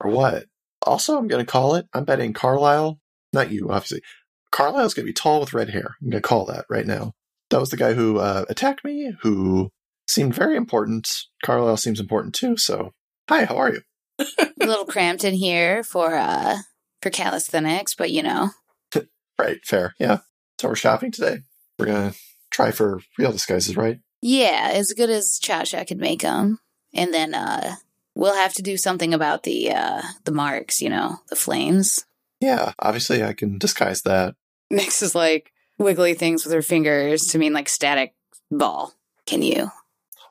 [0.00, 0.46] or what.
[0.84, 1.86] Also, I'm gonna call it.
[1.94, 2.98] I'm betting Carlisle,
[3.32, 4.02] not you, obviously.
[4.50, 5.94] Carlisle's gonna be tall with red hair.
[6.02, 7.12] I'm gonna call that right now.
[7.52, 9.70] That was the guy who uh, attacked me, who
[10.08, 11.26] seemed very important.
[11.44, 12.56] Carlisle seems important too.
[12.56, 12.94] So,
[13.28, 13.82] hi, how are you?
[14.18, 16.56] a little cramped in here for uh
[17.02, 18.50] for calisthenics, but you know.
[19.38, 20.18] Right, fair, yeah.
[20.60, 21.40] So we're shopping today.
[21.78, 22.14] We're gonna
[22.50, 23.98] try for real disguises, right?
[24.22, 26.58] Yeah, as good as Cha Cha could make them.
[26.94, 27.74] And then uh
[28.14, 32.06] we'll have to do something about the uh the marks, you know, the flames.
[32.40, 34.36] Yeah, obviously I can disguise that.
[34.70, 35.51] Nix is like
[35.82, 38.14] wiggly things with her fingers to mean like static
[38.50, 38.94] ball.
[39.26, 39.70] Can you?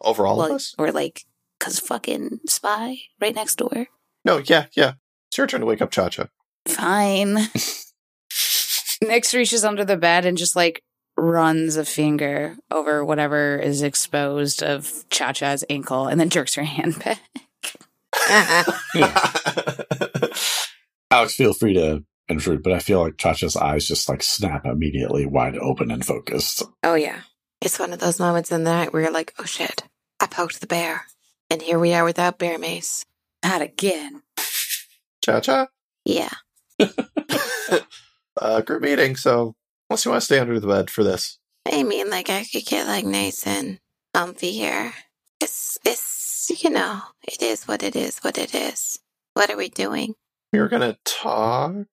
[0.01, 0.75] Over all of Well, us?
[0.77, 1.25] or like
[1.59, 3.87] cuz fucking spy right next door.
[4.25, 4.93] No, yeah, yeah.
[5.29, 6.27] It's your turn to wake up Cha Cha.
[6.67, 7.37] Fine.
[9.03, 10.83] Nix reaches under the bed and just like
[11.17, 16.63] runs a finger over whatever is exposed of Cha Cha's ankle and then jerks her
[16.63, 17.19] hand back.
[21.11, 25.25] Alex, feel free to intrude, but I feel like Chacha's eyes just like snap immediately
[25.25, 26.63] wide open and focused.
[26.83, 27.21] Oh, yeah.
[27.61, 29.83] It's one of those moments in the night where you're like, oh shit,
[30.19, 31.05] I poked the bear.
[31.49, 33.05] And here we are without bear mace.
[33.43, 34.23] Not again.
[35.23, 35.67] Cha Cha?
[36.05, 36.33] Yeah.
[38.41, 39.55] uh, group meeting, so
[39.89, 41.37] unless you want to stay under the bed for this.
[41.71, 43.79] I mean, like, I could get, like, nice and
[44.13, 44.93] comfy here.
[45.39, 48.99] It's, it's, you know, it is what it is, what it is.
[49.33, 50.15] What are we doing?
[50.51, 51.85] We were gonna talk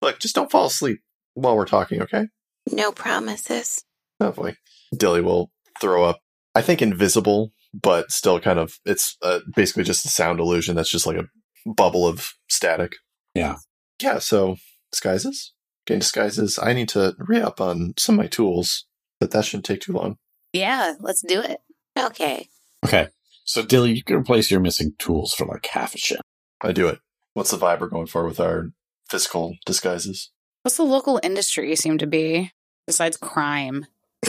[0.00, 1.00] Look, just don't fall asleep
[1.34, 2.26] while we're talking, okay?
[2.70, 3.84] No promises.
[4.20, 4.56] Lovely.
[4.96, 6.20] Dilly will throw up,
[6.54, 10.90] I think invisible, but still kind of, it's uh, basically just a sound illusion that's
[10.90, 12.94] just like a bubble of static.
[13.34, 13.56] Yeah.
[14.00, 14.56] Yeah, so
[14.92, 15.52] disguises?
[15.86, 16.58] Getting disguises.
[16.58, 18.86] I need to re up on some of my tools,
[19.20, 20.16] but that shouldn't take too long.
[20.52, 21.60] Yeah, let's do it.
[21.98, 22.48] Okay.
[22.84, 23.08] Okay.
[23.44, 26.20] So, Dilly, you can replace your missing tools for like half a ship.
[26.60, 26.98] I do it.
[27.34, 28.70] What's the vibe we're going for with our
[29.08, 30.30] physical disguises?
[30.62, 32.52] What's the local industry seem to be
[32.86, 33.86] besides crime?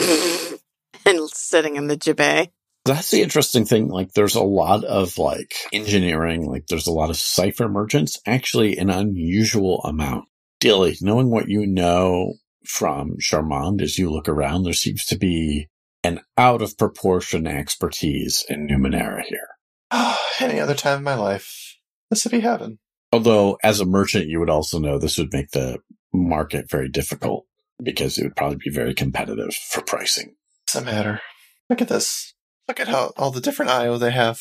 [1.06, 2.50] and sitting in the jibbe.
[2.86, 3.90] That's the interesting thing.
[3.90, 8.78] Like, there's a lot of like engineering, like, there's a lot of cipher merchants, actually,
[8.78, 10.26] an unusual amount.
[10.60, 12.34] Dilly, knowing what you know
[12.66, 15.70] from Charmonde as you look around, there seems to be
[16.04, 19.48] an out of proportion expertise in Numenera here.
[20.40, 21.78] Any other time in my life,
[22.10, 22.80] this would be heaven.
[23.12, 25.80] Although, as a merchant, you would also know this would make the
[26.14, 27.46] market very difficult
[27.82, 30.36] because it would probably be very competitive for pricing.
[30.64, 31.22] What's the matter?
[31.70, 32.34] Look at this.
[32.68, 34.40] Look at how all the different IO they have.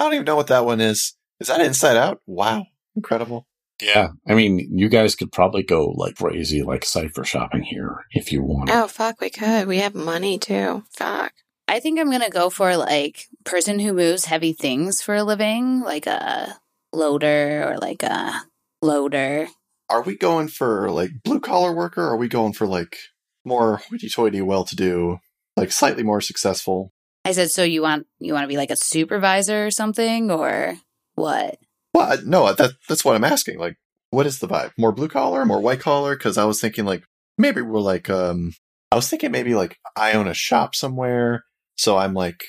[0.00, 1.14] I don't even know what that one is.
[1.38, 2.20] Is that Inside Out?
[2.26, 2.66] Wow.
[2.96, 3.46] Incredible.
[3.80, 4.08] Yeah.
[4.26, 8.42] I mean, you guys could probably go like crazy, like cipher shopping here if you
[8.42, 8.70] want.
[8.70, 9.68] Oh, fuck, we could.
[9.68, 10.82] We have money too.
[10.90, 11.32] Fuck.
[11.68, 15.80] I think I'm gonna go for like person who moves heavy things for a living,
[15.80, 16.56] like a
[16.92, 18.42] loader or like a
[18.82, 19.48] loader.
[19.88, 22.02] Are we going for like blue collar worker?
[22.02, 22.96] Or are we going for like
[23.44, 25.18] more hoity toity, well to do,
[25.56, 26.92] like slightly more successful?
[27.24, 30.74] I said, so you want you want to be like a supervisor or something, or
[31.14, 31.58] what?
[31.94, 33.58] Well, no, that, that's what I'm asking.
[33.58, 33.76] Like,
[34.10, 34.72] what is the vibe?
[34.78, 36.16] More blue collar, more white collar?
[36.16, 37.04] Because I was thinking like
[37.36, 38.54] maybe we're like, um,
[38.92, 41.44] I was thinking maybe like I own a shop somewhere,
[41.76, 42.44] so I'm like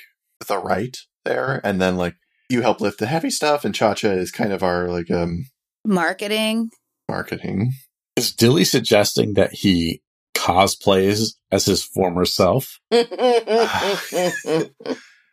[0.48, 2.16] the right there, and then like
[2.50, 5.46] you help lift the heavy stuff, and Cha Cha is kind of our like um
[5.86, 6.72] Marketing.
[7.08, 7.72] marketing.
[8.16, 10.02] Is Dilly suggesting that he
[10.36, 12.80] cosplays as his former self?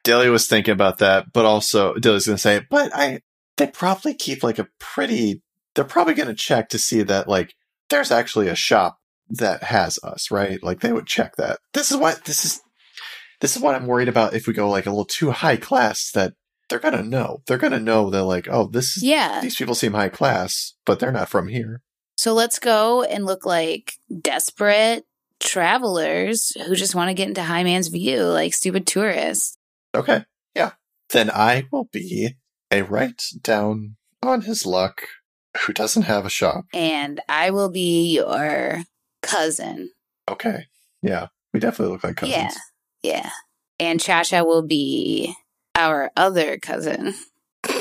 [0.05, 3.23] Dilly was thinking about that, but also Dilly's going to say, but I,
[3.57, 5.43] they probably keep like a pretty,
[5.75, 7.55] they're probably going to check to see that like
[7.91, 8.99] there's actually a shop
[9.31, 10.63] that has us, right?
[10.63, 11.59] Like they would check that.
[11.75, 12.61] This is what, this is,
[13.41, 16.13] this is what I'm worried about if we go like a little too high class
[16.13, 16.35] that
[16.69, 17.43] they're going to know.
[17.47, 19.41] They're going to know that like, oh, this is, Yeah.
[19.41, 21.83] these people seem high class, but they're not from here.
[22.17, 25.05] So let's go and look like desperate
[25.39, 29.59] travelers who just want to get into High Man's View, like stupid tourists.
[29.95, 30.25] Okay.
[30.55, 30.73] Yeah.
[31.11, 32.37] Then I will be
[32.71, 35.03] a right down on his luck
[35.61, 36.65] who doesn't have a shop.
[36.75, 38.83] And I will be your
[39.23, 39.91] cousin.
[40.29, 40.67] Okay.
[41.03, 41.29] Yeah.
[41.53, 42.55] We definitely look like cousins.
[43.03, 43.13] Yeah.
[43.13, 43.31] Yeah.
[43.79, 45.35] And Chacha will be
[45.77, 47.15] our other cousin.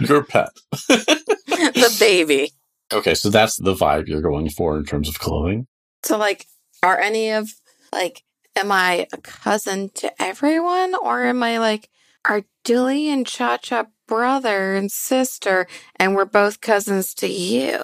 [0.00, 0.50] Your pet.
[0.88, 2.52] the baby.
[2.92, 5.66] Okay, so that's the vibe you're going for in terms of clothing.
[6.04, 6.46] So, like,
[6.82, 7.50] are any of,
[7.92, 8.22] like,
[8.54, 10.94] am I a cousin to everyone?
[10.94, 11.90] Or am I, like,
[12.24, 15.66] are Dilly and Cha Cha brother and sister,
[15.96, 17.82] and we're both cousins to you?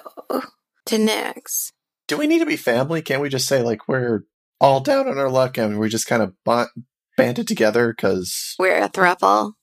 [0.87, 1.71] To Nix?
[2.07, 3.01] Do we need to be family?
[3.01, 4.23] Can't we just say, like, we're
[4.59, 6.69] all down on our luck and we just kind of bond-
[7.17, 9.53] banded together because, We're a throuple.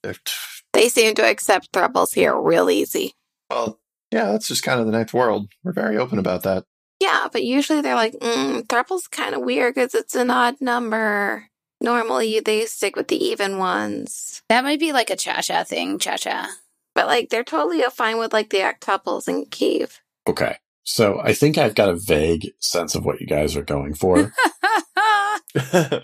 [0.72, 3.14] They seem to accept thruples here real easy.
[3.50, 3.78] well,
[4.12, 5.48] yeah, that's just kind of the ninth world.
[5.62, 6.64] We're very open about that.
[7.00, 11.46] Yeah, but usually they're like, mm, thruple's kind of weird because it's an odd number.
[11.80, 14.42] Normally they stick with the even ones.
[14.48, 16.48] That might be like a cha cha thing, cha cha.
[16.94, 20.00] But like they're totally fine with like the octuples in Kiev.
[20.28, 23.94] Okay, so I think I've got a vague sense of what you guys are going
[23.94, 24.32] for.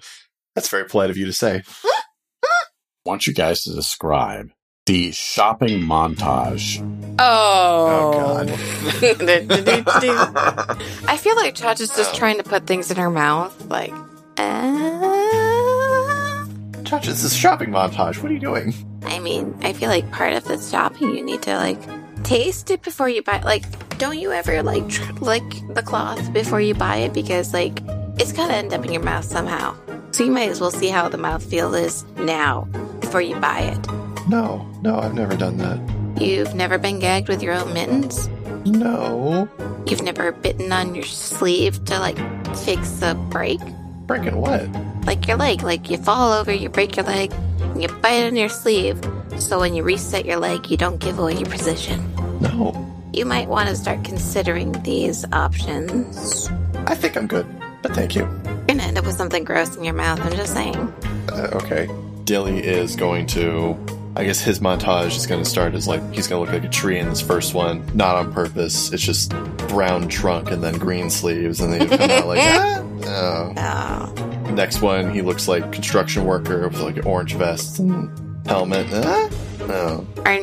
[0.57, 1.63] that's very polite of you to say.
[1.85, 2.65] I
[3.05, 4.51] want you guys to describe
[4.87, 6.81] the shopping montage.
[7.21, 8.13] oh.
[8.13, 8.51] God.
[11.09, 13.55] I feel like Chacha's just trying to put things in her mouth.
[13.69, 13.93] Like,
[14.39, 16.47] uh,
[16.83, 18.23] Judge, this is shopping montage.
[18.23, 18.75] What are you doing?
[19.03, 21.79] I mean, I feel like part of the shopping you need to like
[22.25, 23.41] taste it before you buy.
[23.41, 23.65] Like,
[23.99, 27.81] don't you ever like tr- lick the cloth before you buy it because like
[28.19, 29.77] it's gonna end up in your mouth somehow.
[30.17, 32.63] So you might as well see how the mouthfeel is now
[33.01, 33.87] before you buy it.
[34.27, 35.79] No, no, I've never done that.
[36.19, 38.27] You've never been gagged with your own mittens.
[38.65, 39.47] No.
[39.87, 42.17] You've never bitten on your sleeve to like
[42.57, 43.61] fix a break.
[44.07, 44.67] Breaking what?
[45.05, 48.37] Like your leg, like you fall over, you break your leg, and you bite on
[48.37, 48.99] your sleeve.
[49.37, 52.01] So when you reset your leg, you don't give away your position.
[52.41, 52.73] No.
[53.13, 56.49] You might want to start considering these options.
[56.87, 57.47] I think I'm good,
[57.87, 58.23] but thank you.
[58.23, 60.21] You're gonna end up with something gross in your mouth.
[60.21, 60.77] I'm just saying.
[61.31, 61.89] Uh, okay.
[62.25, 63.77] Dilly is going to
[64.17, 66.69] I guess his montage is going to start as like he's going to look like
[66.69, 68.91] a tree in this first one, not on purpose.
[68.91, 69.31] It's just
[69.69, 73.55] brown trunk and then green sleeves, and then you come out like, ah, no.
[73.59, 74.53] Oh.
[74.53, 78.87] Next one, he looks like construction worker with like an orange vest and helmet.
[78.91, 79.29] Ah,
[79.69, 80.07] no.
[80.25, 80.39] Are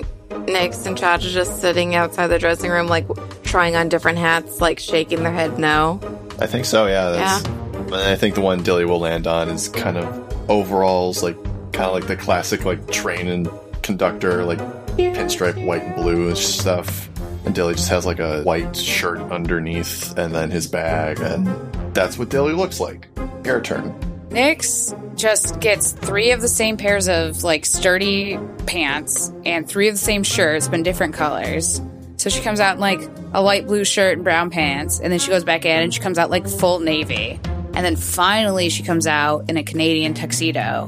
[0.48, 3.08] Nix and Chacha just sitting outside the dressing room, like
[3.42, 6.00] trying on different hats, like shaking their head no?
[6.40, 6.88] I think so.
[6.88, 7.12] Yeah.
[7.12, 11.42] That's, And I think the one Dilly will land on is kind of overalls, like
[11.74, 13.50] kind of like the classic like train and
[13.82, 14.60] conductor, like
[14.98, 17.10] pinstripe white and blue stuff.
[17.46, 21.46] And Dilly just has like a white shirt underneath, and then his bag, and
[21.94, 23.10] that's what Dilly looks like.
[23.44, 23.94] Your turn.
[24.32, 29.96] Nix just gets three of the same pairs of like sturdy pants and three of
[29.96, 31.82] the same shirts, but in different colors.
[32.24, 33.02] So she comes out in like
[33.34, 36.00] a light blue shirt and brown pants, and then she goes back in and she
[36.00, 37.38] comes out like full navy.
[37.74, 40.88] And then finally she comes out in a Canadian tuxedo.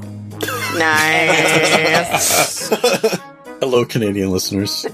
[0.78, 2.68] Nice.
[3.60, 4.86] Hello, Canadian listeners.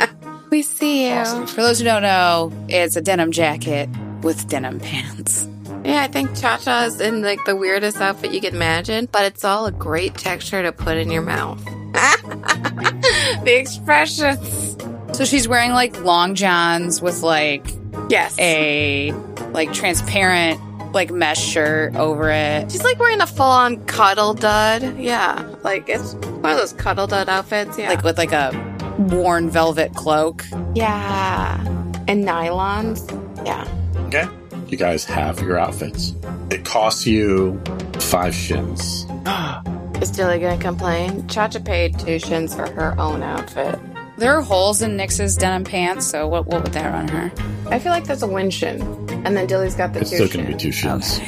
[0.51, 1.47] we see you.
[1.47, 3.89] For those who don't know, it's a denim jacket
[4.23, 5.49] with denim pants.
[5.85, 9.27] Yeah, I think Cha Cha is in like the weirdest outfit you can imagine, but
[9.27, 11.65] it's all a great texture to put in your mouth.
[11.95, 14.77] the expressions.
[15.23, 17.65] So she's wearing like long johns with like
[18.09, 18.37] Yes.
[18.41, 19.13] a
[19.53, 20.61] like transparent
[20.93, 22.73] like mesh shirt over it.
[22.73, 24.99] She's like wearing a full on cuddle dud.
[24.99, 25.49] Yeah.
[25.63, 27.79] Like it's one of those cuddle dud outfits.
[27.79, 27.91] Yeah.
[27.91, 28.51] Like with like a
[28.99, 30.45] worn velvet cloak.
[30.75, 31.61] yeah.
[32.09, 33.09] And nylons.
[33.47, 33.65] Yeah.
[34.09, 34.27] Okay.
[34.71, 36.17] You guys have your outfits.
[36.51, 37.61] It costs you
[38.01, 39.07] five shins.
[40.03, 41.29] Is Dilly gonna complain?
[41.29, 43.79] Cha Cha paid two shins for her own outfit.
[44.19, 47.33] There are holes in Nix's denim pants, so what what would that run her?
[47.71, 48.83] I feel like there's a win shin.
[49.25, 51.21] And then Dilly's got the It's two still going to be two shins.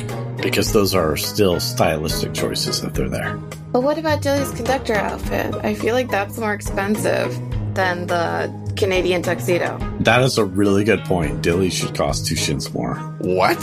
[0.43, 3.37] Because those are still stylistic choices if they're there.
[3.73, 5.55] But what about Dilly's conductor outfit?
[5.65, 7.35] I feel like that's more expensive
[7.75, 9.79] than the Canadian tuxedo.
[10.01, 11.43] That is a really good point.
[11.43, 12.97] Dilly should cost two shins more.
[13.21, 13.59] What?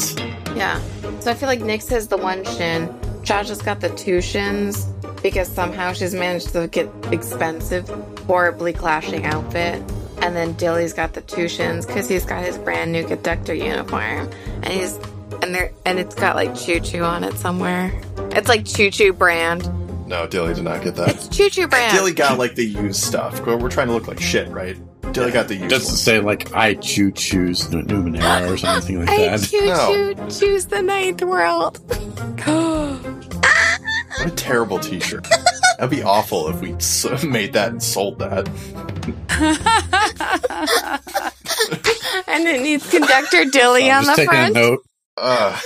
[0.56, 0.82] Yeah.
[1.20, 2.90] So I feel like Nix has the one shin.
[3.24, 4.86] Chacha's got the two shins
[5.22, 7.88] because somehow she's managed to get expensive,
[8.26, 9.82] horribly clashing outfit.
[10.22, 14.30] And then Dilly's got the two shins because he's got his brand new conductor uniform,
[14.62, 14.96] and he's
[15.42, 17.92] and there and it's got like choo choo on it somewhere.
[18.32, 19.68] It's like choo choo brand.
[20.08, 21.10] No, Dilly did not get that.
[21.10, 21.98] It's choo choo brand.
[21.98, 23.44] Dilly got like the used stuff.
[23.46, 24.78] We're we're trying to look like shit, right?
[25.12, 25.70] Dilly got the used.
[25.70, 25.98] Doesn't one.
[25.98, 29.42] say like I choo choose Numenera or something like I that.
[29.50, 30.14] choo No.
[30.14, 31.80] choo choose the ninth world.
[34.18, 35.26] What a terrible T-shirt.
[35.82, 36.74] That'd be awful if we
[37.28, 38.48] made that and sold that.
[42.28, 44.58] and it needs conductor Dilly I'm on just the taking front.
[44.58, 44.86] a note.
[45.18, 45.60] Uh,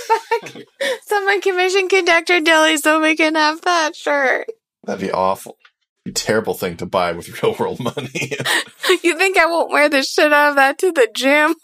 [1.02, 4.46] Someone commission conductor Dilly so we can have that shirt.
[4.84, 5.58] that'd be awful.
[6.06, 8.32] Be a terrible thing to buy with real world money.
[9.04, 11.56] You think I won't wear the shit out of that to the gym?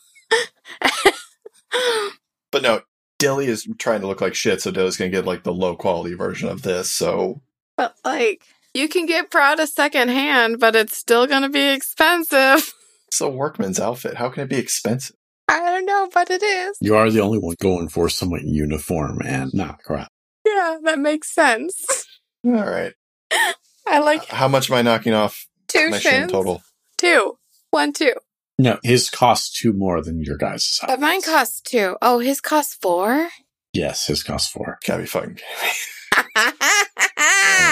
[2.50, 2.82] but no,
[3.18, 6.12] Dilly is trying to look like shit, so Dilly's gonna get like the low quality
[6.12, 6.90] version of this.
[6.90, 7.40] So
[7.76, 8.42] But like,
[8.74, 12.72] you can get Prada secondhand, but it's still gonna be expensive.
[13.08, 14.16] it's a workman's outfit.
[14.16, 15.16] How can it be expensive?
[15.48, 16.76] I don't know, but it is.
[16.80, 20.08] You are the only one going for somewhat uniform and not crap.
[20.46, 22.06] Yeah, that makes sense.
[22.44, 22.94] All right.
[23.86, 26.30] I like How much am I knocking off two my shins.
[26.32, 26.62] total?
[26.98, 27.38] Two.
[27.70, 28.14] One, two.
[28.58, 31.96] No, his costs two more than your guys' But mine costs two.
[32.00, 33.28] Oh, his costs four?
[33.72, 34.78] Yes, his costs four.
[34.86, 36.42] Gotta be fucking kidding me.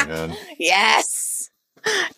[0.08, 0.36] Man.
[0.58, 1.50] yes.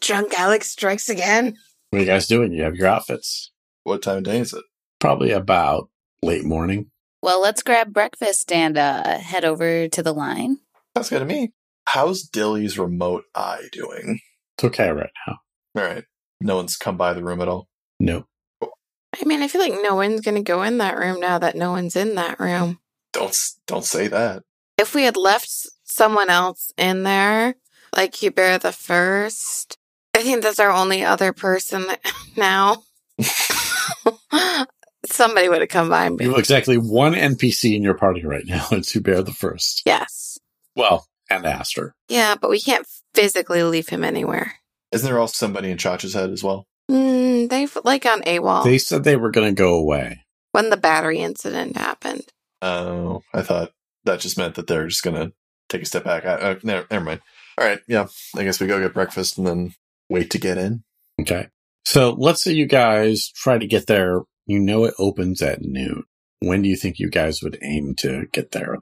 [0.00, 1.56] Drunk Alex strikes again.
[1.90, 2.52] What are you guys doing?
[2.52, 3.52] You have your outfits.
[3.84, 4.64] What time of day is it?
[4.98, 5.88] Probably about
[6.22, 6.90] late morning.
[7.22, 10.58] Well, let's grab breakfast and uh, head over to the line.
[10.96, 11.52] Sounds good to me.
[11.86, 14.20] How's Dilly's remote eye doing?
[14.56, 15.38] It's okay right now.
[15.76, 16.04] All right.
[16.40, 17.68] No one's come by the room at all.
[18.00, 18.26] No.
[18.62, 21.56] I mean, I feel like no one's going to go in that room now that
[21.56, 22.78] no one's in that room.
[23.12, 24.42] Don't don't say that.
[24.78, 25.50] If we had left
[25.84, 27.56] someone else in there,
[27.96, 29.76] like Hubert the First,
[30.16, 32.00] I think that's our only other person that,
[32.36, 32.82] now.
[35.06, 38.44] Somebody would have come by and You have exactly one NPC in your party right
[38.46, 38.66] now.
[38.72, 39.82] It's Hubert the First.
[39.84, 40.38] yes.
[40.76, 41.94] Well, and Aster.
[42.08, 44.54] Yeah, but we can't physically leave him anywhere.
[44.92, 46.66] Isn't there also somebody in Chacha's head as well?
[46.90, 50.24] Mm, they've like on AWOL They said they were going to go away.
[50.52, 52.24] when the battery incident happened.
[52.62, 53.72] Oh, I thought
[54.04, 55.32] that just meant that they're just gonna
[55.68, 56.24] take a step back.
[56.24, 57.20] I, uh, never, never mind.
[57.58, 58.06] All right, yeah.
[58.36, 59.74] I guess we go get breakfast and then
[60.08, 60.84] wait to get in.
[61.20, 61.48] Okay.
[61.84, 64.20] So let's say you guys try to get there.
[64.46, 66.04] You know it opens at noon.
[66.40, 68.78] When do you think you guys would aim to get there?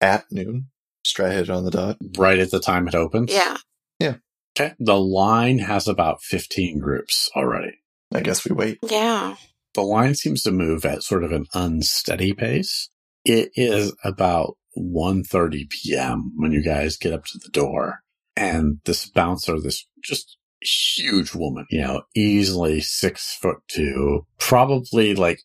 [0.00, 0.70] At noon,
[1.04, 1.96] Straight try to hit on the dot.
[2.18, 3.32] Right at the time it opens?
[3.32, 3.56] Yeah.
[3.98, 4.16] Yeah.
[4.58, 4.74] Okay.
[4.78, 7.78] The line has about 15 groups already.
[8.12, 8.78] I guess we wait.
[8.82, 9.36] Yeah.
[9.74, 12.90] The line seems to move at sort of an unsteady pace.
[13.24, 16.32] It is about 1.30 p.m.
[16.36, 18.00] when you guys get up to the door.
[18.36, 25.40] And this bouncer, this just huge woman, you know, easily six foot two, probably like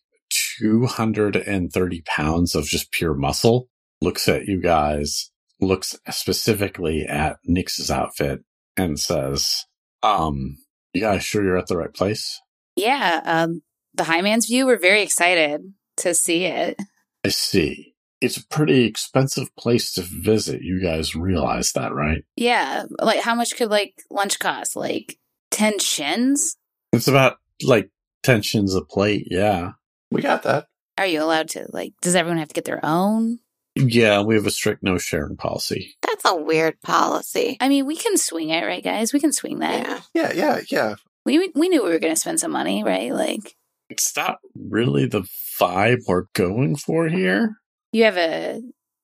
[0.60, 3.68] 230 pounds of just pure muscle,
[4.00, 8.40] looks at you guys, looks specifically at Nix's outfit
[8.76, 9.64] and says,
[10.02, 10.56] um,
[10.92, 12.40] you guys sure you're at the right place?
[12.76, 13.62] Yeah, um,
[13.94, 15.62] the High Man's View, we're very excited
[15.98, 16.80] to see it.
[17.24, 17.94] I see.
[18.20, 20.62] It's a pretty expensive place to visit.
[20.62, 22.24] You guys realize that, right?
[22.36, 24.74] Yeah, like how much could like lunch cost?
[24.76, 25.18] Like
[25.50, 26.56] 10 shins?
[26.92, 27.90] It's about like
[28.22, 29.28] 10 shins a plate.
[29.30, 29.72] Yeah.
[30.10, 30.66] We got that.
[30.98, 33.40] Are you allowed to like does everyone have to get their own?
[33.74, 35.96] Yeah, we have a strict no sharing policy.
[36.00, 37.58] That's a weird policy.
[37.60, 39.12] I mean, we can swing it, right guys?
[39.12, 39.86] We can swing that.
[39.86, 40.00] Yeah.
[40.14, 40.94] Yeah, yeah, yeah.
[41.26, 43.12] We we knew we were going to spend some money, right?
[43.12, 43.54] Like
[43.90, 45.28] It's not really the
[45.60, 47.56] vibe we're going for here.
[47.96, 48.60] You have a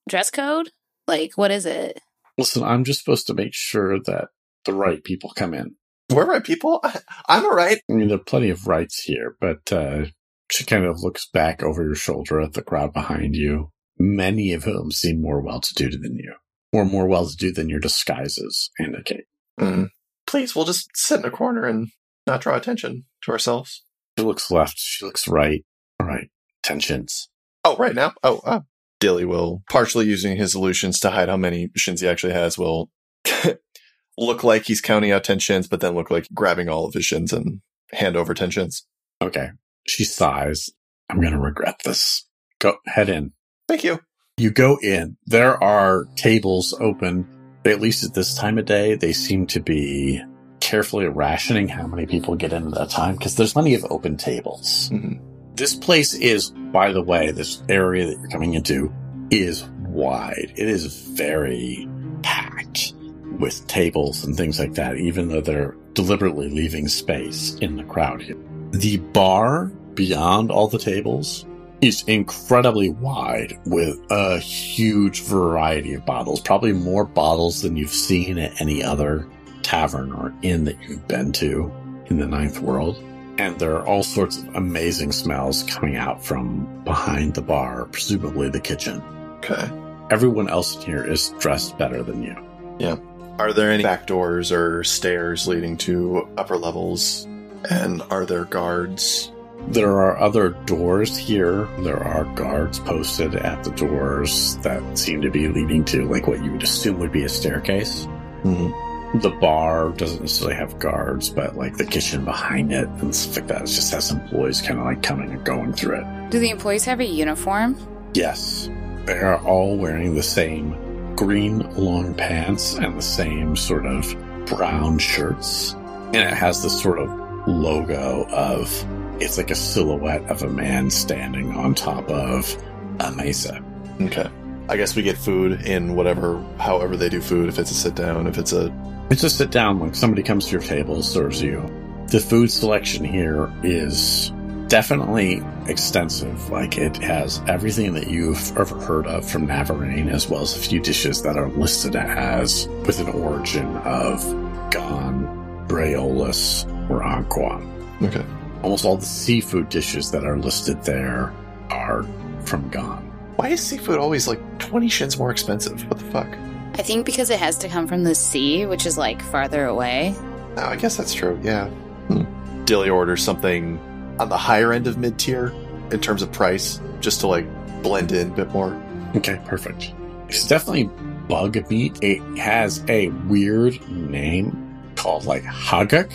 [0.09, 0.71] dress code?
[1.07, 2.01] Like what is it?
[2.39, 4.29] Listen, I'm just supposed to make sure that
[4.65, 5.75] the right people come in.
[6.11, 6.81] We're right, people.
[6.83, 7.81] I, I'm all right.
[7.91, 10.07] I mean, there are plenty of rights here, but uh,
[10.51, 14.65] she kind of looks back over your shoulder at the crowd behind you, many of
[14.65, 16.35] whom seem more well to do than you,
[16.73, 19.25] or more well to do than your disguises indicate.
[19.59, 19.89] Mm.
[20.27, 21.89] Please, we'll just sit in a corner and
[22.27, 23.83] not draw attention to ourselves.
[24.19, 25.65] She looks left, she looks right.
[25.99, 26.29] All right,
[26.63, 27.29] tensions.
[27.65, 28.13] Oh, right now?
[28.23, 28.63] Oh, oh.
[29.03, 32.89] Dilly will, partially using his illusions to hide how many shins he actually has, will
[34.17, 37.05] look like he's counting out 10 shins, but then look like grabbing all of his
[37.05, 37.61] shins and
[37.93, 38.87] hand over 10 shins.
[39.21, 39.49] Okay.
[39.89, 40.71] She sighs.
[41.11, 42.27] I'm going to regret this.
[42.61, 43.33] Go head in.
[43.67, 43.99] Thank you.
[44.37, 45.17] You go in.
[45.27, 47.27] There are tables open.
[47.65, 50.23] At least at this time of day, they seem to be
[50.61, 54.17] carefully rationing how many people get in at a time because there's plenty of open
[54.17, 54.91] tables.
[54.91, 55.21] Mhm.
[55.55, 58.93] This place is, by the way, this area that you're coming into
[59.31, 60.53] is wide.
[60.57, 61.89] It is very
[62.23, 62.95] packed
[63.39, 68.23] with tables and things like that, even though they're deliberately leaving space in the crowd
[68.23, 68.39] here.
[68.71, 71.45] The bar beyond all the tables
[71.83, 78.39] is incredibly wide with a huge variety of bottles, probably more bottles than you've seen
[78.39, 79.29] at any other
[79.63, 81.71] tavern or inn that you've been to
[82.07, 83.03] in the ninth world.
[83.43, 88.49] And there are all sorts of amazing smells coming out from behind the bar, presumably
[88.49, 89.03] the kitchen.
[89.39, 89.69] Okay.
[90.13, 92.37] Everyone else in here is dressed better than you.
[92.79, 92.99] Yeah.
[93.41, 97.25] Are there any back doors or stairs leading to upper levels?
[97.69, 99.33] And are there guards?
[99.67, 101.67] There are other doors here.
[101.81, 106.45] There are guards posted at the doors that seem to be leading to like what
[106.45, 108.07] you would assume would be a staircase.
[108.45, 108.92] Mm-hmm.
[109.15, 113.49] The bar doesn't necessarily have guards, but like the kitchen behind it and stuff like
[113.49, 116.31] that it just has employees kind of like coming and going through it.
[116.31, 117.77] Do the employees have a uniform?
[118.15, 118.71] Yes,
[119.05, 124.99] they are all wearing the same green long pants and the same sort of brown
[124.99, 125.75] shirts.
[125.75, 127.11] And it has this sort of
[127.47, 128.87] logo of
[129.21, 132.57] it's like a silhouette of a man standing on top of
[133.01, 133.63] a mesa.
[134.01, 134.29] Okay.
[134.69, 137.49] I guess we get food in whatever, however they do food.
[137.49, 138.71] If it's a sit down, if it's a.
[139.13, 141.61] It's a sit down, like somebody comes to your table, serves you.
[142.07, 144.33] The food selection here is
[144.69, 146.49] definitely extensive.
[146.49, 150.59] Like it has everything that you've ever heard of from Navarene, as well as a
[150.59, 154.23] few dishes that are listed as with an origin of
[154.71, 155.27] Ghan,
[155.69, 157.69] Draolis, or Ancuan.
[158.03, 158.25] Okay.
[158.63, 161.35] Almost all the seafood dishes that are listed there
[161.69, 162.07] are
[162.47, 163.03] from Ghan.
[163.37, 165.87] Why is seafood always like 20 shins more expensive?
[165.91, 166.35] What the fuck?
[166.75, 170.15] I think because it has to come from the sea, which is like farther away.
[170.57, 171.39] Oh, I guess that's true.
[171.43, 171.69] Yeah.
[171.69, 172.65] Hmm.
[172.65, 173.79] Dilly orders something
[174.19, 175.53] on the higher end of mid tier
[175.91, 177.47] in terms of price, just to like
[177.83, 178.81] blend in a bit more.
[179.17, 179.93] Okay, perfect.
[180.29, 180.85] It's definitely
[181.29, 181.99] bug meat.
[182.03, 186.11] It has a weird name called like Hagak,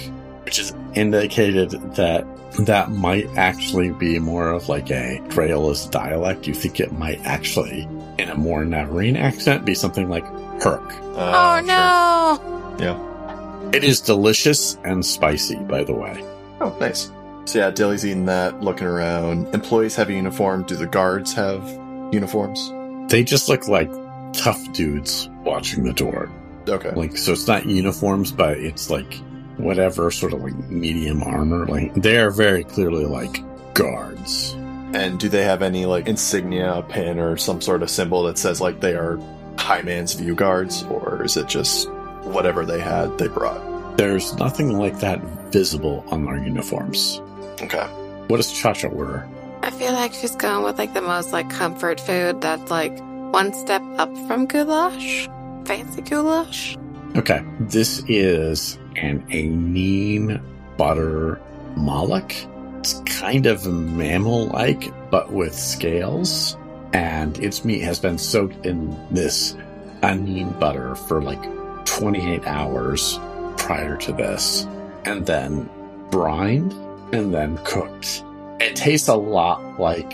[0.46, 2.26] which is indicated that
[2.66, 6.48] that might actually be more of like a Draolis dialect.
[6.48, 7.88] You think it might actually,
[8.18, 10.26] in a more Navarene accent, be something like
[10.62, 10.82] Herc.
[10.92, 12.78] oh, oh no!
[12.80, 13.70] Yeah.
[13.74, 16.24] It is delicious and spicy, by the way.
[16.62, 17.12] Oh, nice.
[17.46, 19.54] So yeah, Dilly's eating that, looking around.
[19.54, 20.64] Employees have a uniform.
[20.64, 21.64] Do the guards have
[22.12, 22.72] uniforms?
[23.12, 23.90] They just look like
[24.34, 26.30] tough dudes watching the door.
[26.68, 26.92] Okay.
[26.92, 29.14] Like, so it's not uniforms, but it's like
[29.58, 31.66] whatever sort of like medium armor.
[31.66, 33.42] Like, they are very clearly like
[33.74, 34.54] guards.
[34.94, 38.38] And do they have any like insignia, a pin, or some sort of symbol that
[38.38, 39.20] says like they are
[39.58, 41.90] High Man's View guards, or is it just
[42.24, 43.98] whatever they had they brought?
[43.98, 47.22] There's nothing like that visible on our uniforms.
[47.62, 47.88] Okay.
[48.28, 49.28] What does Cha Cha order?
[49.64, 52.98] I feel like she's going with like the most like comfort food that's like
[53.34, 55.28] one step up from goulash.
[55.66, 56.78] Fancy goulash.
[57.16, 60.42] Okay, this is an anine
[60.78, 61.42] butter
[61.76, 62.34] moloch.
[62.80, 66.56] It's kind of mammal-like, but with scales,
[66.94, 69.56] and its meat has been soaked in this
[70.04, 71.42] onion butter for like
[71.86, 73.20] 28 hours
[73.58, 74.66] prior to this,
[75.06, 75.70] and then
[76.12, 76.74] brined
[77.14, 78.24] and then cooked.
[78.60, 80.12] It tastes a lot like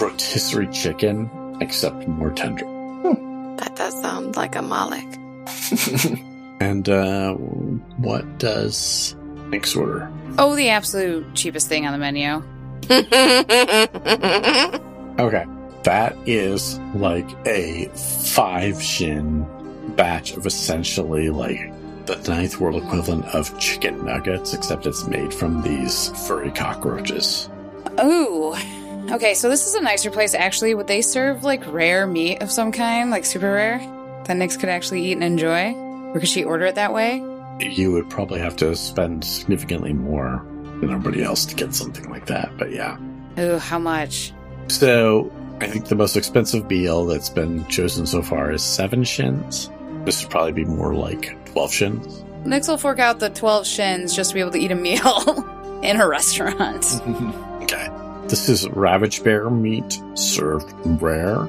[0.00, 2.64] rotisserie chicken, except more tender.
[3.56, 5.02] That does sound like a Moloch.
[6.58, 9.14] And uh, what does
[9.48, 10.10] next order?
[10.38, 12.42] Oh, the absolute cheapest thing on the menu.
[15.18, 15.44] Okay,
[15.86, 17.88] that is like a
[18.34, 19.46] five shin
[19.94, 21.72] batch of essentially like
[22.06, 27.48] the ninth world equivalent of chicken nuggets, except it's made from these furry cockroaches.
[27.98, 28.60] Oh.
[29.12, 30.74] Okay, so this is a nicer place actually.
[30.74, 33.78] Would they serve like rare meat of some kind, like super rare,
[34.24, 35.72] that Nix could actually eat and enjoy?
[36.12, 37.22] Or could she order it that way?
[37.60, 40.44] You would probably have to spend significantly more
[40.80, 42.98] than everybody else to get something like that, but yeah.
[43.38, 44.32] Ooh, how much?
[44.66, 45.30] So
[45.60, 49.70] I think the most expensive meal that's been chosen so far is seven shins.
[50.04, 52.24] This would probably be more like 12 shins.
[52.44, 55.80] Nix will fork out the 12 shins just to be able to eat a meal
[55.82, 56.84] in a restaurant.
[57.66, 57.88] Okay.
[58.28, 61.48] This is ravage bear meat served rare.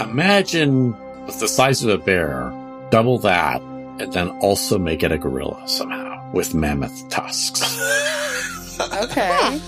[0.00, 0.96] Imagine
[1.26, 2.50] with the size of a bear,
[2.90, 7.60] double that, and then also make it a gorilla somehow with mammoth tusks.
[9.02, 9.60] Okay.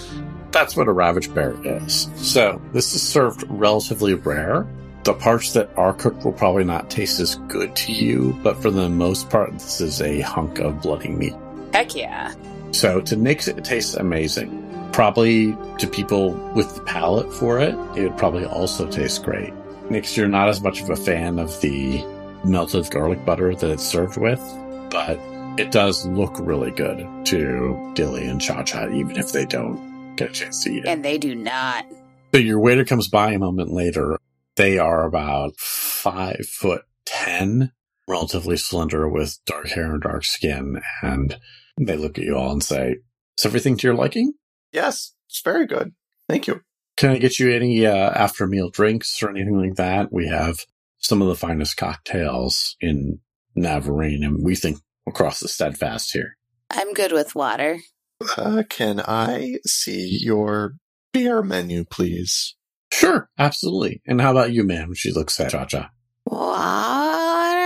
[0.55, 2.09] That's what a ravage bear is.
[2.15, 4.65] So this is served relatively rare.
[5.03, 8.71] The parts that are cooked will probably not taste as good to you, but for
[8.71, 11.35] the most part, this is a hunk of bloody meat.
[11.73, 12.33] Heck yeah.
[12.71, 14.91] So to Nix, it tastes amazing.
[14.93, 19.53] Probably to people with the palate for it, it would probably also taste great.
[19.91, 22.05] Nix, you're not as much of a fan of the
[22.45, 24.41] melted garlic butter that it's served with,
[24.89, 25.19] but
[25.59, 30.31] it does look really good to Dilly and Cha Cha, even if they don't get
[30.31, 30.89] a chance to eat it.
[30.89, 31.87] And they do not.
[32.35, 34.19] So your waiter comes by a moment later.
[34.57, 37.73] They are about five foot ten,
[38.09, 41.39] relatively slender with dark hair and dark skin, and
[41.79, 42.97] they look at you all and say,
[43.39, 44.35] Is everything to your liking?
[44.73, 45.93] yes, it's very good.
[46.29, 46.61] Thank you.
[46.97, 50.13] Can I get you any uh, after meal drinks or anything like that?
[50.13, 50.59] We have
[50.99, 53.21] some of the finest cocktails in
[53.57, 56.37] Navarene, and we think across the steadfast here.
[56.71, 57.79] I'm good with water.
[58.37, 60.75] Uh, can I see your
[61.13, 62.55] beer menu, please?
[62.93, 64.03] Sure, absolutely.
[64.07, 64.95] And how about you, ma'am?
[64.95, 65.91] She looks at Cha Cha.
[66.27, 67.61] Water?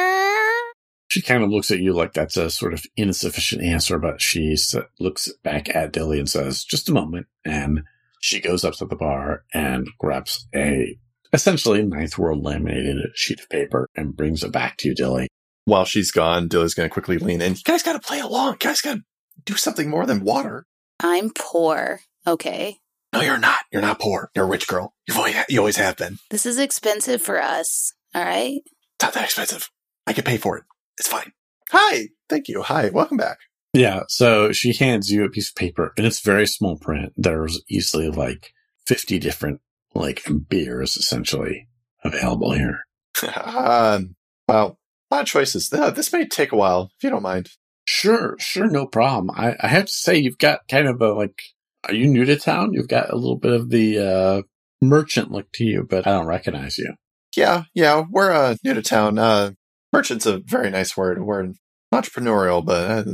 [1.08, 4.56] She kind of looks at you like that's a sort of insufficient answer, but she
[5.00, 7.26] looks back at Dilly and says, just a moment.
[7.44, 7.82] And
[8.20, 10.98] she goes up to the bar and grabs a
[11.32, 15.28] essentially ninth world laminated sheet of paper and brings it back to you, Dilly.
[15.64, 17.52] While she's gone, Dilly's going to quickly lean in.
[17.54, 18.52] You guys got to play along.
[18.54, 19.02] You guys got to
[19.44, 20.66] do something more than water.
[21.00, 22.00] I'm poor.
[22.26, 22.78] Okay.
[23.12, 23.60] No, you're not.
[23.72, 24.30] You're not poor.
[24.34, 24.94] You're a rich girl.
[25.06, 26.18] You've always, you always have been.
[26.30, 27.94] This is expensive for us.
[28.14, 28.60] All right.
[28.64, 29.70] It's not that expensive.
[30.06, 30.64] I can pay for it.
[30.98, 31.32] It's fine.
[31.70, 32.08] Hi.
[32.28, 32.62] Thank you.
[32.62, 32.90] Hi.
[32.90, 33.38] Welcome back.
[33.72, 34.02] Yeah.
[34.08, 37.12] So she hands you a piece of paper and it's very small print.
[37.16, 38.52] There's easily like
[38.86, 39.60] 50 different
[39.94, 41.68] like beers essentially
[42.04, 42.80] available here.
[43.44, 44.16] um,
[44.46, 44.78] well,
[45.10, 45.72] a lot of choices.
[45.72, 47.50] Uh, this may take a while, if you don't mind.
[47.90, 49.30] Sure, sure, no problem.
[49.34, 51.40] I, I have to say, you've got kind of a like,
[51.84, 52.74] are you new to town?
[52.74, 54.42] You've got a little bit of the uh,
[54.82, 56.92] merchant look to you, but I don't recognize you.
[57.34, 59.18] Yeah, yeah, we're uh, new to town.
[59.18, 59.52] Uh,
[59.90, 61.22] merchant's a very nice word.
[61.22, 61.54] We're
[61.90, 63.04] entrepreneurial, but uh,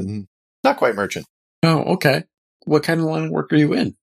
[0.64, 1.26] not quite merchant.
[1.62, 2.24] Oh, okay.
[2.64, 3.94] What kind of line of work are you in?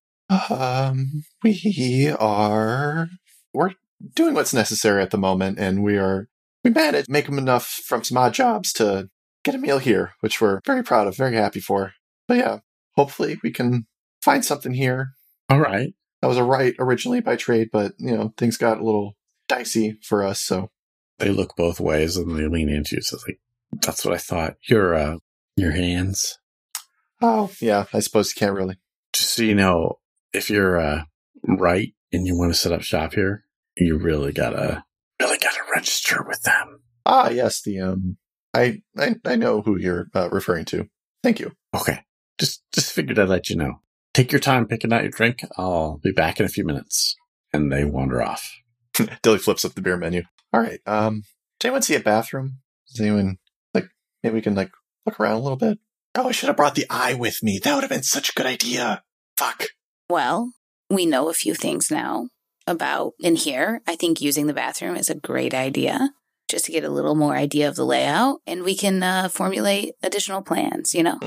[0.48, 3.08] Um, we are
[3.52, 3.74] we're
[4.14, 6.28] doing what's necessary at the moment, and we are
[6.64, 9.10] we managed to make them enough from some odd jobs to
[9.44, 11.92] get a meal here, which we're very proud of, very happy for.
[12.28, 12.58] But yeah,
[12.96, 13.86] hopefully we can
[14.22, 15.12] find something here.
[15.48, 15.94] All right.
[16.20, 19.16] That was a right originally by trade, but you know things got a little
[19.48, 20.40] dicey for us.
[20.40, 20.70] So
[21.18, 23.02] They look both ways and they lean into you.
[23.02, 23.40] So it's like,
[23.72, 24.56] that's what I thought.
[24.68, 25.16] Your, uh,
[25.56, 26.38] your hands.
[27.20, 28.76] oh yeah, I suppose you can't really.
[29.12, 29.98] Just so you know,
[30.32, 31.02] if you're, uh,
[31.46, 33.44] right and you want to set up shop here,
[33.76, 34.84] you really gotta,
[35.20, 36.80] really gotta register with them.
[37.04, 38.16] Ah yes, the um,
[38.54, 40.88] I I, I know who you're uh, referring to.
[41.22, 41.52] Thank you.
[41.74, 42.00] Okay.
[42.38, 43.80] Just just figured I'd let you know.
[44.14, 45.44] Take your time picking out your drink.
[45.56, 47.16] I'll be back in a few minutes.
[47.52, 48.58] And they wander off.
[49.22, 50.22] Dilly flips up the beer menu.
[50.52, 50.80] All right.
[50.86, 51.22] Um,
[51.58, 52.58] does anyone see a bathroom?
[52.88, 53.38] Does anyone
[53.72, 53.88] like
[54.22, 54.70] maybe we can like
[55.06, 55.78] look around a little bit?
[56.14, 57.58] Oh, I should have brought the eye with me.
[57.58, 59.02] That would have been such a good idea.
[59.36, 59.64] Fuck.
[60.10, 60.52] Well,
[60.90, 62.28] we know a few things now
[62.66, 63.80] about in here.
[63.86, 66.10] I think using the bathroom is a great idea
[66.52, 69.94] just to get a little more idea of the layout and we can uh, formulate
[70.02, 71.18] additional plans, you know?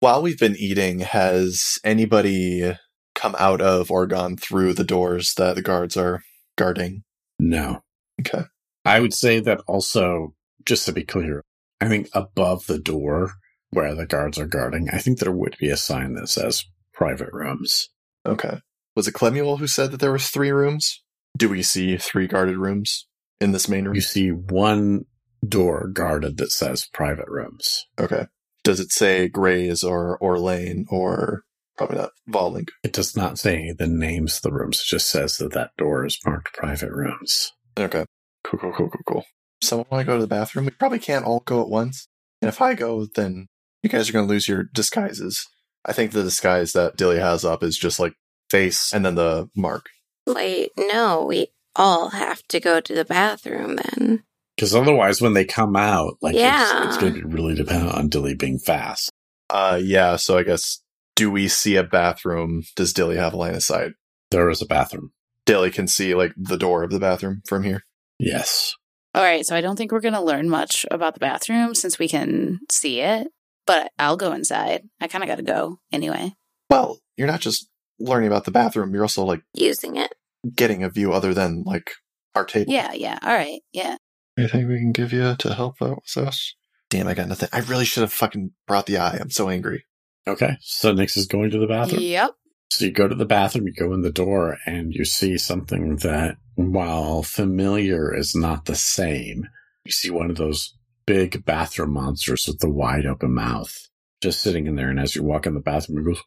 [0.00, 2.74] While we've been eating, has anybody
[3.14, 6.22] come out of or gone through the doors that the guards are
[6.56, 7.04] guarding?
[7.38, 7.82] No.
[8.20, 8.44] Okay.
[8.86, 10.34] I would say that also,
[10.64, 11.42] just to be clear,
[11.80, 13.32] I think above the door
[13.70, 17.32] where the guards are guarding, I think there would be a sign that says private
[17.32, 17.90] rooms.
[18.24, 18.60] Okay.
[18.96, 21.02] Was it Clemuel who said that there was three rooms?
[21.36, 23.06] Do we see three guarded rooms
[23.44, 23.94] in this main room?
[23.94, 25.04] You see one
[25.46, 27.86] door guarded that says private rooms.
[27.98, 28.26] Okay.
[28.64, 31.42] Does it say Grays or Orlane or
[31.76, 32.68] probably not Volink?
[32.82, 34.80] It does not say the names of the rooms.
[34.80, 37.52] It just says that that door is marked private rooms.
[37.78, 38.06] Okay.
[38.42, 39.24] Cool, cool, cool, cool, cool.
[39.62, 40.64] Someone want to go to the bathroom?
[40.64, 42.08] We probably can't all go at once.
[42.42, 43.46] And if I go, then
[43.82, 45.46] you guys are going to lose your disguises.
[45.84, 48.14] I think the disguise that Dilly has up is just like
[48.50, 49.86] face and then the mark.
[50.26, 54.22] Wait, no, we all have to go to the bathroom then.
[54.56, 56.84] Because otherwise, when they come out, like Yeah.
[56.84, 59.10] it's, it's going to be really dependent on Dilly being fast.
[59.50, 60.16] Uh, yeah.
[60.16, 60.80] So I guess,
[61.16, 62.62] do we see a bathroom?
[62.76, 63.92] Does Dilly have a line of sight?
[64.30, 65.10] There is a bathroom.
[65.46, 67.82] Dilly can see like the door of the bathroom from here.
[68.18, 68.74] Yes.
[69.14, 71.98] All right, so I don't think we're going to learn much about the bathroom since
[72.00, 73.28] we can see it,
[73.64, 74.82] but I'll go inside.
[75.00, 76.32] I kind of got to go anyway.
[76.68, 77.68] Well, you're not just
[78.00, 78.92] learning about the bathroom.
[78.92, 80.12] You're also like Using it.
[80.54, 81.92] Getting a view other than like
[82.34, 82.72] our table.
[82.72, 83.18] Yeah, yeah.
[83.22, 83.60] All right.
[83.72, 83.96] Yeah.
[84.36, 86.54] Anything we can give you to help out with us?
[86.90, 87.48] Damn, I got nothing.
[87.52, 89.18] I really should have fucking brought the eye.
[89.20, 89.84] I'm so angry.
[90.26, 90.56] Okay.
[90.60, 92.02] So Nix is going to the bathroom.
[92.02, 92.30] Yep.
[92.70, 95.96] So you go to the bathroom, you go in the door, and you see something
[95.98, 99.48] that, while familiar, is not the same.
[99.84, 100.74] You see one of those
[101.06, 103.88] big bathroom monsters with the wide open mouth
[104.22, 104.88] just sitting in there.
[104.88, 106.22] And as you walk in the bathroom, it goes,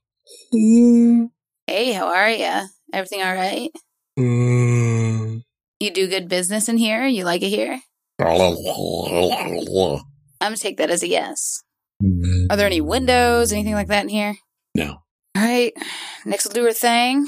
[1.65, 2.67] Hey, how are you?
[2.93, 3.71] Everything all right?
[4.17, 5.43] "Mm."
[5.79, 7.05] You do good business in here?
[7.05, 7.81] You like it here?
[10.41, 11.61] I'm to take that as a yes.
[12.49, 14.35] Are there any windows, anything like that in here?
[14.75, 15.01] No.
[15.35, 15.73] All right.
[16.25, 17.27] Nix will do her thing.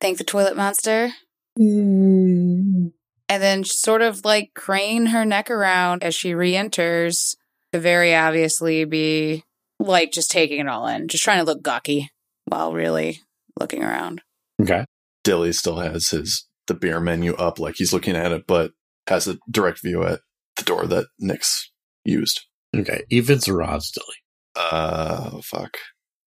[0.00, 1.10] Thank the toilet monster.
[1.58, 2.92] And
[3.28, 7.36] then sort of like crane her neck around as she re enters
[7.72, 9.44] to very obviously be
[9.78, 12.10] like just taking it all in, just trying to look gawky
[12.46, 13.22] while really
[13.58, 14.22] looking around.
[14.62, 14.84] Okay.
[15.28, 18.70] Dilly still has his the beer menu up, like he's looking at it, but
[19.08, 20.20] has a direct view at
[20.56, 21.70] the door that Nix
[22.02, 22.46] used.
[22.74, 23.02] Okay.
[23.10, 24.16] Evens or odds, Dilly?
[24.56, 25.76] Uh, fuck.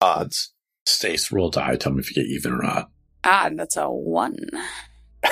[0.00, 0.54] Odds.
[0.86, 1.74] Stace, roll die.
[1.74, 2.86] Tell me if you get even or odd.
[3.24, 4.36] Ah, that's a one.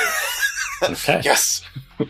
[0.83, 1.21] Okay.
[1.25, 1.63] Yes.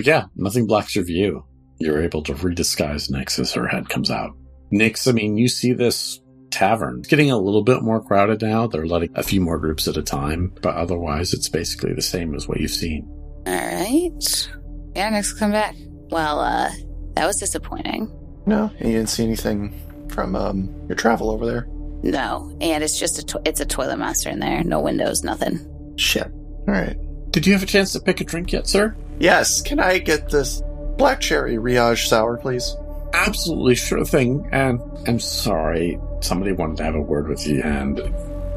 [0.00, 1.44] Yeah, nothing blocks your view.
[1.78, 4.30] You're able to redisguise Nix as her head comes out.
[4.70, 6.20] Nix, I mean, you see this
[6.54, 8.66] tavern It's getting a little bit more crowded now.
[8.66, 12.34] They're letting a few more groups at a time, but otherwise it's basically the same
[12.34, 13.06] as what you've seen.
[13.46, 14.48] All right.
[14.94, 15.74] Yeah, next come back.
[16.10, 16.70] Well, uh,
[17.14, 18.10] that was disappointing.
[18.46, 19.74] No, and you didn't see anything
[20.08, 21.66] from um your travel over there.
[22.02, 24.62] No, and it's just a to- it's a toilet monster in there.
[24.62, 25.58] No windows, nothing.
[25.96, 26.30] Shit.
[26.68, 26.96] All right.
[27.30, 28.94] Did you have a chance to pick a drink yet, sir?
[29.18, 29.60] Yes.
[29.62, 30.62] Can I get this
[30.98, 32.76] black cherry Riage sour, please?
[33.12, 34.48] Absolutely sure thing.
[34.52, 37.98] And I'm sorry, somebody wanted to have a word with you, and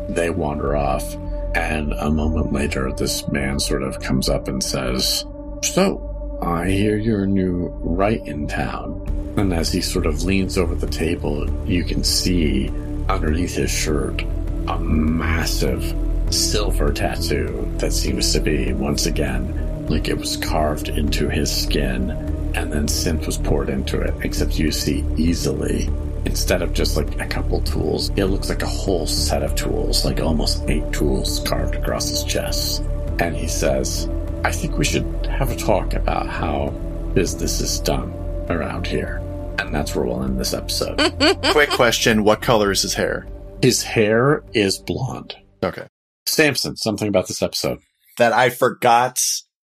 [0.10, 1.16] they wander off.
[1.56, 5.26] And a moment later, this man sort of comes up and says,
[5.64, 9.34] So, I hear you're new right in town.
[9.38, 12.70] And as he sort of leans over the table, you can see
[13.10, 14.24] underneath his shirt
[14.68, 15.96] a massive
[16.30, 22.12] silver tattoo that seems to be, once again, like it was carved into his skin
[22.56, 25.90] and then synth was poured into it, except you see easily,
[26.28, 30.04] instead of just like a couple tools, it looks like a whole set of tools,
[30.04, 32.84] like almost eight tools carved across his chest.
[33.20, 34.10] And he says,
[34.44, 36.70] I think we should have a talk about how
[37.14, 38.12] business is done
[38.50, 39.22] around here.
[39.58, 40.98] And that's where we'll end this episode.
[41.52, 43.26] Quick question: What color is his hair?
[43.62, 45.36] his hair is blonde.
[45.64, 45.88] Okay.
[46.28, 47.80] Samson, something about this episode.
[48.18, 49.24] That I forgot.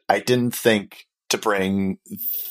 [0.08, 1.98] I didn't think to bring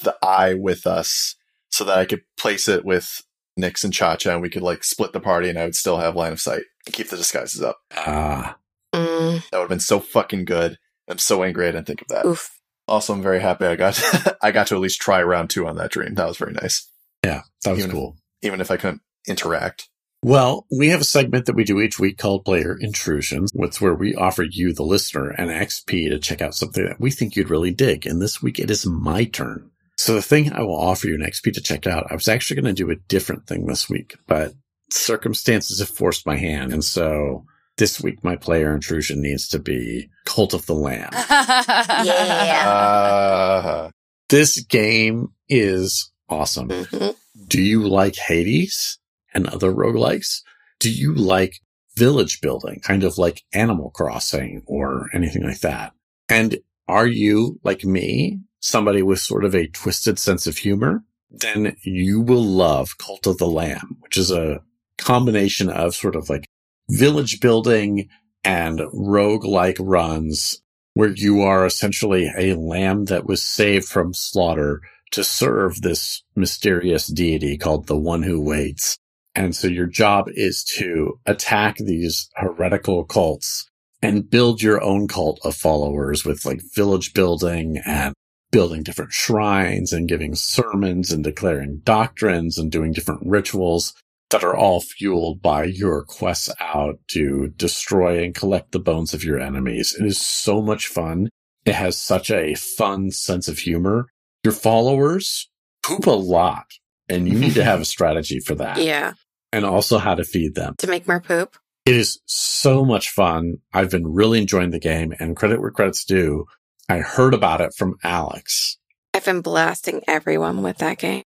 [0.04, 1.36] the eye with us
[1.70, 3.22] so that I could place it with
[3.58, 5.98] Nix and Cha Cha, and we could like split the party, and I would still
[5.98, 7.78] have line of sight and keep the disguises up.
[7.96, 8.58] Ah,
[8.94, 10.78] Mm, That would have been so fucking good.
[11.10, 12.26] I'm so angry I didn't think of that.
[12.26, 12.50] oof.
[12.88, 14.02] Also, I'm very happy I got
[14.42, 16.14] I got to at least try round two on that dream.
[16.16, 16.90] That was very nice,
[17.24, 18.18] yeah, that was Even if- cool.
[18.42, 19.90] even if I couldn't interact.
[20.24, 23.52] Well, we have a segment that we do each week called Player Intrusions.
[23.54, 27.12] It's where we offer you, the listener, an XP to check out something that we
[27.12, 28.08] think you'd really dig.
[28.08, 29.70] And this week it is my turn.
[30.06, 32.62] So the thing I will offer you an XP to check out, I was actually
[32.62, 34.54] going to do a different thing this week, but
[34.92, 36.72] circumstances have forced my hand.
[36.72, 37.44] And so
[37.78, 41.10] this week, my player intrusion needs to be Cult of the Lamb.
[42.06, 42.70] yeah.
[42.70, 43.90] Uh,
[44.30, 46.70] this game is awesome.
[46.70, 47.16] Mhm.
[47.48, 49.00] Do you like Hades
[49.34, 50.42] and other roguelikes?
[50.80, 51.62] Do you like
[51.98, 55.94] village building, kind of like Animal Crossing or anything like that?
[56.30, 61.04] And are you, like me, somebody with sort of a twisted sense of humor?
[61.30, 64.62] Then you will love Cult of the Lamb, which is a
[64.98, 66.48] combination of sort of like
[66.90, 68.10] village building
[68.44, 70.62] and roguelike runs
[70.94, 77.08] where you are essentially a lamb that was saved from slaughter to serve this mysterious
[77.08, 78.98] deity called the one who waits.
[79.36, 83.70] And so your job is to attack these heretical cults
[84.02, 88.14] and build your own cult of followers with like village building and
[88.52, 93.94] building different shrines and giving sermons and declaring doctrines and doing different rituals
[94.32, 99.24] that are all fueled by your quests out to destroy and collect the bones of
[99.24, 99.96] your enemies.
[100.00, 101.30] It is so much fun.
[101.66, 104.08] It has such a fun sense of humor.
[104.44, 105.50] Your followers
[105.84, 106.66] poop a lot
[107.10, 109.14] and you need to have a strategy for that Yeah.
[109.52, 110.76] and also how to feed them.
[110.80, 111.56] To make more poop.
[111.86, 113.58] It is so much fun.
[113.72, 116.46] I've been really enjoying the game and credit where credit's due.
[116.90, 118.78] I heard about it from Alex.
[119.14, 121.24] I've been blasting everyone with that game.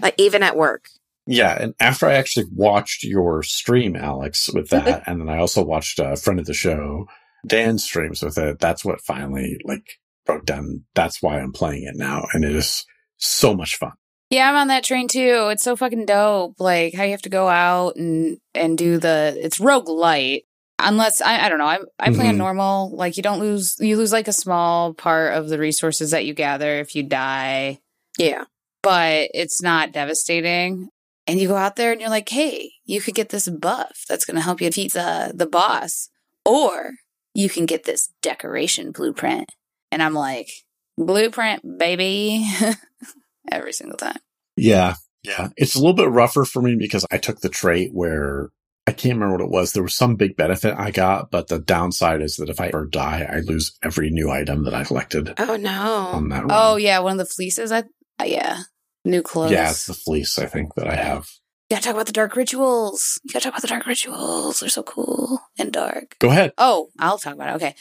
[0.00, 0.86] like even at work.
[1.26, 1.56] Yeah.
[1.60, 4.84] And after I actually watched your stream, Alex, with mm-hmm.
[4.84, 7.06] that, and then I also watched a friend of the show,
[7.46, 8.58] Dan streams with it.
[8.58, 10.84] That's what finally like broke down.
[10.94, 12.26] That's why I'm playing it now.
[12.32, 12.84] And it is
[13.16, 13.92] so much fun.
[14.30, 15.48] Yeah, I'm on that train too.
[15.50, 16.56] It's so fucking dope.
[16.58, 20.42] Like how you have to go out and and do the it's roguelite.
[20.84, 21.66] Unless I I don't know.
[21.66, 22.38] I I play on Mhm.
[22.38, 22.94] normal.
[22.96, 26.34] Like you don't lose you lose like a small part of the resources that you
[26.34, 27.80] gather if you die,
[28.18, 28.44] Yeah.
[28.82, 30.88] but it's not devastating.
[31.26, 34.26] And you go out there and you're like, "Hey, you could get this buff that's
[34.26, 36.10] going to help you defeat the the boss
[36.44, 36.92] or
[37.32, 39.50] you can get this decoration blueprint."
[39.90, 40.50] And I'm like,
[40.98, 42.46] "Blueprint, baby."
[43.50, 44.18] Every single time.
[44.56, 44.94] Yeah.
[45.22, 45.48] Yeah.
[45.56, 48.50] It's a little bit rougher for me because I took the trait where
[48.86, 49.72] I can't remember what it was.
[49.72, 52.84] There was some big benefit I got, but the downside is that if I ever
[52.86, 55.70] die, I lose every new item that I collected Oh no.
[56.12, 56.50] on that run.
[56.52, 57.72] Oh yeah, one of the fleeces.
[57.72, 57.80] I
[58.20, 58.58] uh, yeah,
[59.04, 59.52] new clothes.
[59.52, 61.26] yeah, it's the fleece, I think, that I have.
[61.70, 63.18] you gotta talk about the dark rituals.
[63.24, 64.60] You gotta talk about the dark rituals.
[64.60, 66.16] They're so cool and dark.
[66.20, 66.52] Go ahead.
[66.58, 67.56] Oh, I'll talk about it.
[67.56, 67.74] Okay.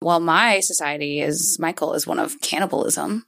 [0.00, 3.26] Well, my society is Michael is one of cannibalism.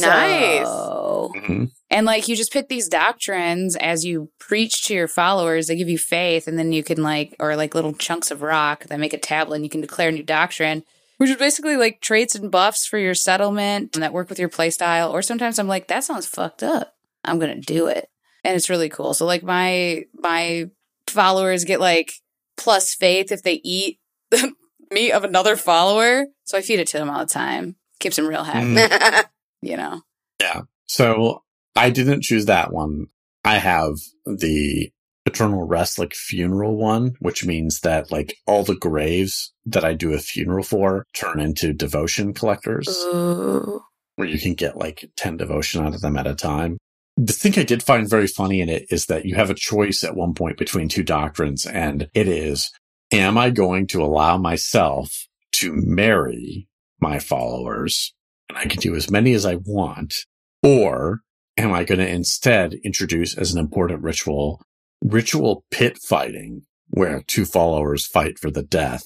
[0.00, 0.64] Nice.
[0.66, 1.70] So- Mhm.
[1.90, 5.66] And like you just pick these doctrines as you preach to your followers.
[5.66, 8.84] They give you faith, and then you can like, or like little chunks of rock
[8.84, 10.84] that make a tablet, and you can declare a new doctrine,
[11.16, 14.48] which is basically like traits and buffs for your settlement and that work with your
[14.50, 15.12] playstyle.
[15.12, 16.94] Or sometimes I'm like, that sounds fucked up.
[17.24, 18.08] I'm gonna do it,
[18.44, 19.14] and it's really cool.
[19.14, 20.70] So like my my
[21.06, 22.12] followers get like
[22.56, 23.98] plus faith if they eat
[24.30, 24.52] the
[24.90, 26.26] meat of another follower.
[26.44, 27.76] So I feed it to them all the time.
[28.00, 29.24] Keeps them real happy, Mm.
[29.62, 30.02] you know.
[30.40, 30.62] Yeah.
[30.86, 31.42] So
[31.78, 33.06] I didn't choose that one.
[33.44, 33.94] I have
[34.26, 34.90] the
[35.26, 40.12] eternal rest, like funeral one, which means that like all the graves that I do
[40.12, 42.88] a funeral for turn into devotion collectors.
[42.88, 43.82] Ooh.
[44.16, 46.76] where you can get like 10 devotion out of them at a time.
[47.16, 50.02] The thing I did find very funny in it is that you have a choice
[50.02, 52.72] at one point between two doctrines, and it is,
[53.12, 56.68] am I going to allow myself to marry
[57.00, 58.12] my followers?
[58.48, 60.14] And I can do as many as I want.
[60.64, 61.20] Or
[61.58, 64.62] am I going to instead introduce as an important ritual,
[65.02, 69.04] ritual pit fighting, where two followers fight for the death,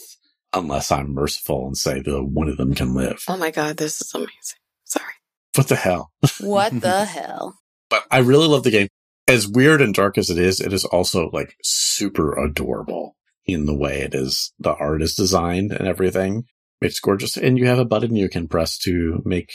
[0.53, 3.25] unless I'm merciful and say the one of them can live.
[3.29, 4.59] Oh my god, this is amazing.
[4.85, 5.15] Sorry.
[5.57, 6.13] What the hell?
[6.41, 7.59] What the hell?
[7.91, 8.89] But I really love the game.
[9.27, 13.75] As weird and dark as it is, it is also like super adorable in the
[13.75, 14.53] way it is.
[14.59, 16.45] The art is designed and everything.
[16.81, 17.37] It's gorgeous.
[17.37, 19.53] And you have a button you can press to make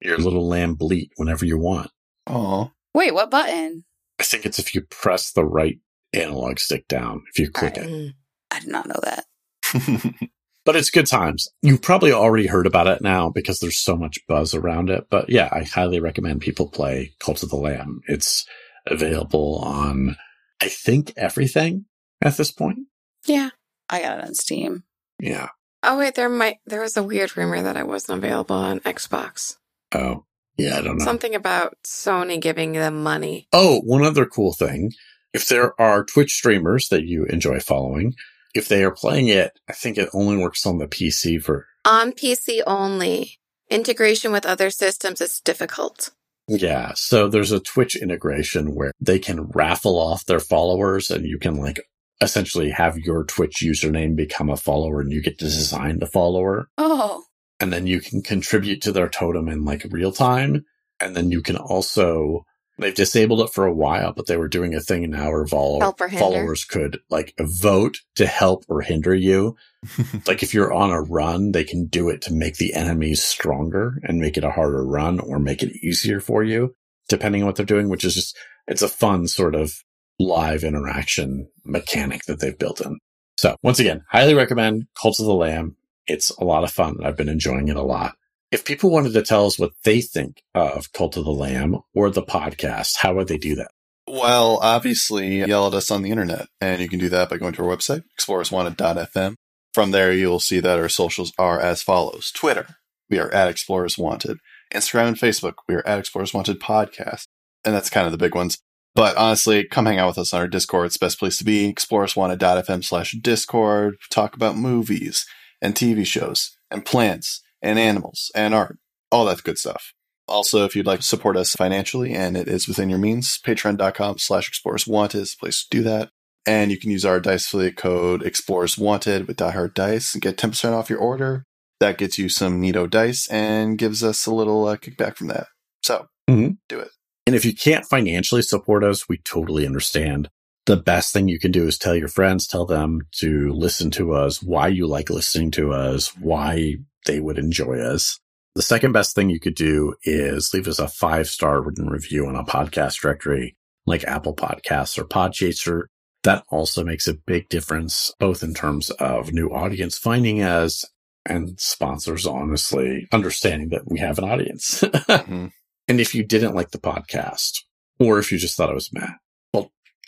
[0.00, 1.90] your little lamb bleat whenever you want.
[2.30, 2.68] Aw.
[2.94, 3.84] Wait, what button?
[4.18, 5.78] I think it's if you press the right
[6.12, 7.88] analog stick down, if you click it.
[7.88, 8.14] Mm.
[8.50, 10.30] I did not know that.
[10.64, 11.48] But it's good times.
[11.62, 15.06] You've probably already heard about it now because there's so much buzz around it.
[15.10, 18.02] But yeah, I highly recommend people play Cult of the Lamb.
[18.06, 18.46] It's
[18.86, 20.16] available on,
[20.60, 21.86] I think, everything
[22.22, 22.80] at this point.
[23.26, 23.50] Yeah.
[23.88, 24.84] I got it on Steam.
[25.18, 25.48] Yeah.
[25.82, 29.56] Oh wait, there might there was a weird rumor that I wasn't available on Xbox.
[29.92, 30.26] Oh,
[30.60, 31.04] yeah, I don't know.
[31.04, 33.48] Something about Sony giving them money.
[33.52, 34.92] Oh, one other cool thing.
[35.32, 38.14] If there are Twitch streamers that you enjoy following,
[38.54, 42.12] if they are playing it, I think it only works on the PC for, On
[42.12, 43.38] PC only.
[43.70, 46.10] Integration with other systems is difficult.
[46.48, 46.92] Yeah.
[46.96, 51.54] So there's a Twitch integration where they can raffle off their followers and you can
[51.54, 51.80] like
[52.20, 56.68] essentially have your Twitch username become a follower and you get to design the follower.
[56.76, 57.24] Oh,
[57.60, 60.64] And then you can contribute to their totem in like real time.
[60.98, 62.44] And then you can also,
[62.78, 65.80] they've disabled it for a while, but they were doing a thing now where vol-
[65.80, 66.24] Help or hinder.
[66.24, 69.56] followers could like vote to help or hinder you.
[70.26, 73.98] like if you're on a run, they can do it to make the enemies stronger
[74.04, 76.74] and make it a harder run or make it easier for you,
[77.08, 78.36] depending on what they're doing, which is just,
[78.66, 79.72] it's a fun sort of
[80.18, 82.98] live interaction mechanic that they've built in.
[83.38, 85.76] So once again, highly recommend Cult of the Lamb.
[86.10, 86.96] It's a lot of fun.
[87.04, 88.16] I've been enjoying it a lot.
[88.50, 92.10] If people wanted to tell us what they think of Cult of the Lamb or
[92.10, 93.70] the podcast, how would they do that?
[94.08, 97.52] Well, obviously, yell at us on the internet, and you can do that by going
[97.52, 99.36] to our website, explorerswanted.fm.
[99.72, 102.66] From there, you'll see that our socials are as follows Twitter,
[103.08, 104.38] we are at Explorers Wanted.
[104.74, 107.26] Instagram and Facebook, we are at Explorers Wanted Podcast.
[107.64, 108.58] And that's kind of the big ones.
[108.96, 110.86] But honestly, come hang out with us on our Discord.
[110.86, 111.72] It's the best place to be.
[111.72, 113.94] Explorerswanted.fm slash Discord.
[114.10, 115.24] Talk about movies
[115.62, 118.78] and TV shows and plants and animals and art.
[119.12, 119.92] All that good stuff.
[120.28, 124.18] Also, if you'd like to support us financially and it is within your means, patreon.com
[124.18, 126.10] slash explorers wanted is the place to do that.
[126.46, 130.22] And you can use our dice affiliate code explorers wanted with Die Hard Dice and
[130.22, 131.44] get 10% off your order.
[131.80, 135.48] That gets you some neato dice and gives us a little uh, kickback from that.
[135.82, 136.58] So Mhm.
[136.68, 136.90] do it.
[137.26, 140.28] And if you can't financially support us, we totally understand.
[140.70, 144.12] The best thing you can do is tell your friends, tell them to listen to
[144.12, 148.20] us, why you like listening to us, why they would enjoy us.
[148.54, 152.24] The second best thing you could do is leave us a five star written review
[152.28, 155.86] on a podcast directory like Apple Podcasts or Podchaser.
[156.22, 160.84] That also makes a big difference, both in terms of new audience finding us
[161.26, 164.82] and sponsors, honestly, understanding that we have an audience.
[164.84, 165.50] Mhm.
[165.88, 167.58] And if you didn't like the podcast,
[167.98, 169.14] or if you just thought it was meh,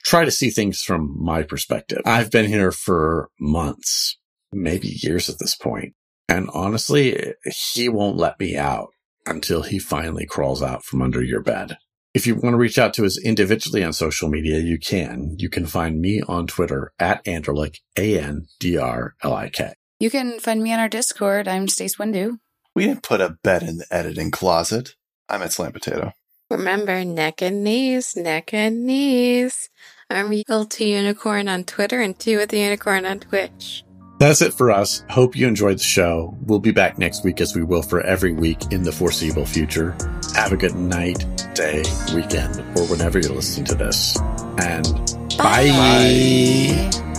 [0.05, 2.00] try to see things from my perspective.
[2.05, 4.18] I've been here for months,
[4.53, 5.94] maybe years at this point,
[6.28, 7.34] And honestly,
[7.74, 8.88] he won't let me out
[9.26, 11.76] until he finally crawls out from under your bed.
[12.14, 15.36] If you want to reach out to us individually on social media, you can.
[15.38, 19.72] You can find me on Twitter at Andrlik, A-N-D-R-L-I-K.
[19.98, 21.48] You can find me on our Discord.
[21.48, 22.38] I'm Stace Windu.
[22.74, 24.94] We didn't put a bed in the editing closet.
[25.28, 26.12] I'm at Slam Potato.
[26.53, 29.70] Remember, neck and knees, neck and knees.
[30.11, 33.84] I'm Eagle to Unicorn on Twitter and Two with the Unicorn on Twitch.
[34.18, 35.03] That's it for us.
[35.09, 36.36] Hope you enjoyed the show.
[36.42, 39.96] We'll be back next week as we will for every week in the foreseeable future.
[40.34, 41.24] Have a good night,
[41.55, 41.82] day,
[42.14, 44.20] weekend, or whenever you're listening to this.
[44.59, 44.84] And
[45.38, 45.68] bye.
[45.68, 47.11] Bye.